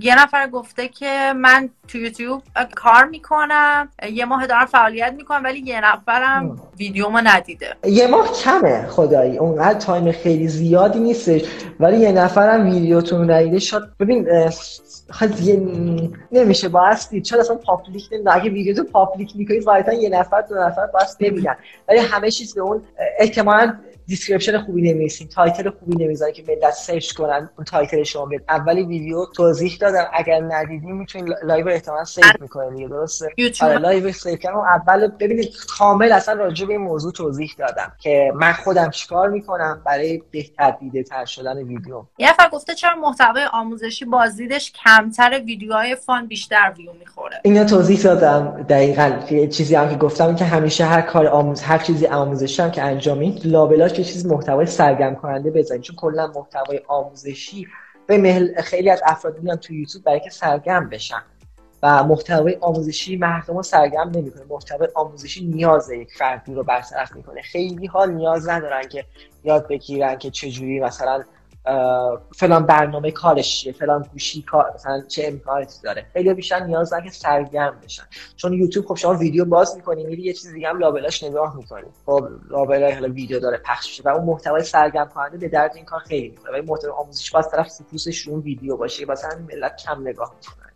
[0.03, 2.43] یه نفر گفته که من تو یوتیوب
[2.75, 7.67] کار می‌کنم یه ماه دارم فعالیت می‌کنم ولی یه نفرم ویدیومو ندیده.
[7.85, 9.39] یه ماه کمه خدایی.
[9.39, 11.43] اونقدر time خیلی زیادی نیستش.
[11.81, 13.59] ولی یه نفرم ویدیوتون ندیده.
[13.59, 14.27] شد ببین
[15.43, 15.63] یه
[16.33, 19.61] نمیشه بایستی چرا اصلا public نمیده اگه ویدیو تو public می‌کنی
[20.01, 21.57] یه نفر دو نفر باید ببینن
[21.89, 22.83] ولی همه چیز به اون
[23.19, 23.75] احتمالاً
[24.07, 28.43] description خوبی نمیسین title خوبی نمی‌ذاری که ملت search کنن اون title شما بیاد.
[28.49, 33.29] اولی ویدیو توضیح دادم اگر ندیدی می‌تونید live احتمال save می‌کنید دیگه درسته؟
[33.61, 34.59] آره live save کردم.
[34.59, 35.49] اول ببینید
[35.79, 40.71] کامل اصلا راجع به این موضوع توضیح دادم که من خودم چیکار می‌کنم برای بهتر
[40.71, 42.05] دیده تر شدن ویدیو.
[42.19, 47.41] یه نفر گفته چرا محتوای آموزشی بازدیدش کمتر ویدیوهای fun بیشتر ویو می‌خوره.
[47.45, 49.13] اینا توضیح دادم دقیقاً.
[49.51, 53.47] چیزی هم که گفتم که همیشه هر کار آموز هر چیزی آموزشی هم که انجامید
[53.47, 57.67] لابلاش یه چیز محتوای سرگرم کننده بزنید چون کلا محتوای آموزشی
[58.07, 61.23] به خیلی از افراد میان تو یوتیوب برای که سرگرم بشن.
[61.83, 64.43] و محتوای آموزشی مردم رو سرگرم نمی‌کنه.
[64.51, 67.43] محتوای آموزشی نیاز یک فردی رو برطرف می‌کنه.
[67.43, 69.05] خیلی ها نیاز ندارن که
[69.45, 71.23] یاد بگیرن که چجوری مثلا
[72.35, 76.07] فلان برنامه کارش چیه فلان گوشی کار مثلا چه امکاناتی داره.
[76.13, 78.03] خیلی بیشتر نیاز دارن که سرگرم بشن.
[78.37, 81.87] چون یوتیوب خب شما ویدیو باز می‌کنی میری یه چیز دیگه هم لابلاش نگاه می‌کنی.
[82.07, 85.85] خب لابلای حالا ویدیو داره پخش میشه و اون محتوای سرگرم کننده به درد این
[85.85, 86.53] کار خیلی می‌خوره.
[86.53, 90.73] ولی محتوای آموزش باز طرف فوکوسش رو ویدیو باشه مثلا ملت کم نگاه می‌کنن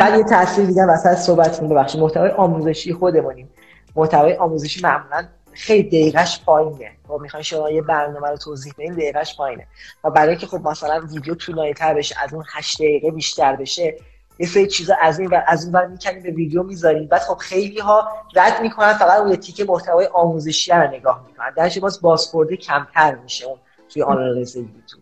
[0.00, 2.00] بعد یه تاثیر دیگه وسط صحبت ببخشید.
[2.00, 3.50] محتوای آموزشی خودمونیم.
[3.96, 6.90] محتوای آموزشی معمولا خیلی دقیقش پایینه.
[7.08, 9.66] خب می‌خواین شما یه برنامه رو توضیح بدین دقیقش پایینه.
[10.04, 13.96] و برای اینکه خب مثلا ویدیو طولانی تر بشه از اون 8 دقیقه بیشتر بشه
[14.38, 17.36] یه سری چیزا از این و از اون ور می‌کنیم به ویدیو می‌ذاریم بعد خب
[17.36, 21.54] خیلی ها رد می‌کنن فقط اون تیکه محتوای آموزشی رو نگاه می‌کنن.
[21.56, 25.01] درش باز بازخورده کمتر میشه اون توی آنالیز یوتیوب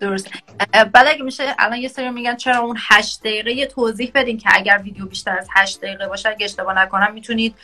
[0.00, 0.28] درست.
[0.72, 4.48] بعد اگه میشه الان یه سری میگن چرا اون 8 دقیقه یه توضیح بدین که
[4.52, 7.54] اگر ویدیو بیشتر از 8 دقیقه باشه اگه اشتباه نکنم می‌تونید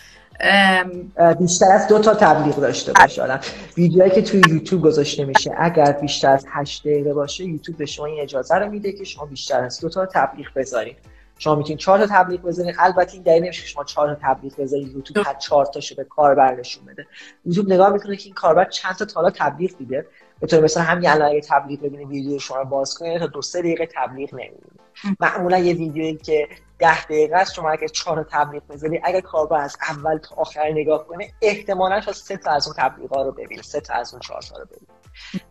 [1.39, 3.21] بیشتر از دو تا تبلیغ داشته باشه.
[3.21, 3.41] حالا
[3.77, 8.07] ویدیوهایی که توی یوتیوب گذاشته میشه اگر بیشتر از 8 دقیقه باشه یوتیوب به شما
[8.07, 10.97] این اجازه رو میده که شما بیشتر از دو تا تبلیغ بذارید
[11.39, 14.61] شما می‌تونید چهار تا تبلیغ بزنید البته این دلیل نمیشه که شما چهار تا تبلیغ
[14.61, 17.07] بزنید یوتیوب هر چهار تاشو به کاربر نشون بده.
[17.45, 20.07] یوتیوب نگاه می‌کنه که این کاربر چند تا تالا تبلیغ دیده.
[20.41, 23.43] به طور مثلا همین الان اگه تبلیغ ببینید ویدیو شما رو باز کنید تا دو
[23.43, 24.81] سه دقیقه تبلیغ نمی‌بینید
[25.21, 29.77] معمولا یه ویدیویی که ده دقیقه است شما اگه چهار تبلیغ بزنید اگر کاربر از
[29.91, 33.63] اول تا آخر نگاه کنه احتمالا تا سه تا از اون تبلیغ ها رو ببینه
[33.63, 34.87] سه تا از اون چهار تا رو ببینه.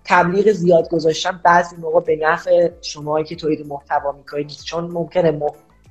[0.03, 5.39] تبلیغ زیاد گذاشتن بعضی موقع به نفع شما که تولید محتوا می‌کنید چون ممکنه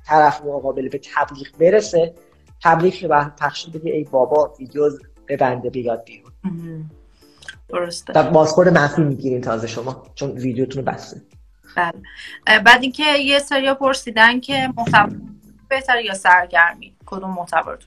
[0.05, 2.13] طرف مقابل به تبلیغ برسه
[2.63, 4.89] تبلیغ که پخش بگه ای بابا ویدیو
[5.39, 6.31] بنده بیاد بیرون.
[7.69, 8.13] درسته.
[8.23, 11.21] بازخورد منفی می‌گیرین تازه شما چون ویدیوتون بسته.
[11.75, 12.59] بله.
[12.59, 15.09] بعد اینکه یه سریا پرسیدن که محتوا
[15.69, 17.77] بهتر یا سرگرمی؟ کدوم محتوا رو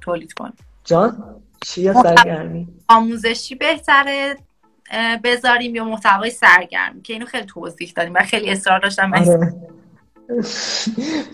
[0.00, 0.52] تولید کنیم؟
[0.84, 4.36] جان چی یا سرگرمی؟ آموزشی بهتره
[5.24, 9.54] بذاریم یا محتوای سرگرمی؟ که اینو خیلی توضیح دادیم و خیلی اصرار داشتم آره.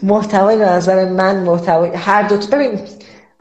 [0.02, 2.80] محتوای به نظر من محتوای هر دو ببین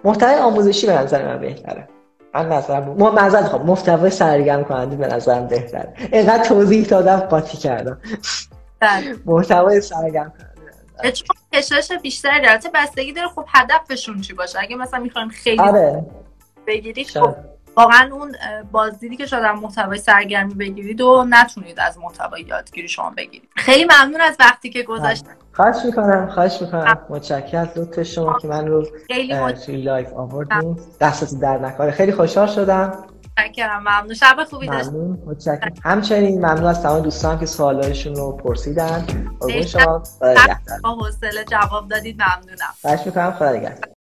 [0.04, 1.88] محتوای آموزشی به نظر من بهتره.
[2.34, 5.94] من نظرم معذرت خب محتوای سرگرم کننده به نظرم بهتره.
[6.12, 8.02] اینقدر توضیح دادم قاطی کردم.
[8.80, 9.16] بله.
[9.26, 13.28] محتوای سرگرم کننده چون کشش بیشتری داره بستگی داره.
[13.28, 16.06] خب هدفشون چی باشه؟ اگه مثلا می‌خوایم خیلی آره.
[16.68, 17.36] بگیری خب
[17.78, 18.36] واقعا اون
[18.72, 23.50] بازدیدی که شاید محتوای سرگرمی بگیرید و نتونید از محتوای یادگیری شما بگیرید.
[23.56, 25.26] خیلی ممنون از وقتی که گذاشت
[25.60, 26.98] خواهش می‌کنم خواهش می‌کنم.
[27.10, 28.88] متشکرم از لطف شما که من رو
[29.66, 31.92] توی لایف آوردیم دستتون در نکنه.
[31.92, 32.94] خیلی خوشحال شدم.
[33.38, 33.82] متشکرم.
[33.82, 34.14] ممنون.
[34.14, 34.90] شب خوبی داشت.
[34.90, 35.24] ممنون.
[35.26, 35.74] متشکرم.
[35.84, 39.06] همچنین ممنون از تمام دوستان که سوالایشون رو پرسیدن.
[39.40, 40.04] قربون شما
[40.84, 42.22] با حوصله جواب دادید.
[42.22, 42.74] ممنونم.
[42.82, 43.32] خواهش می‌کنم.
[43.32, 43.90] خدا نگهدار.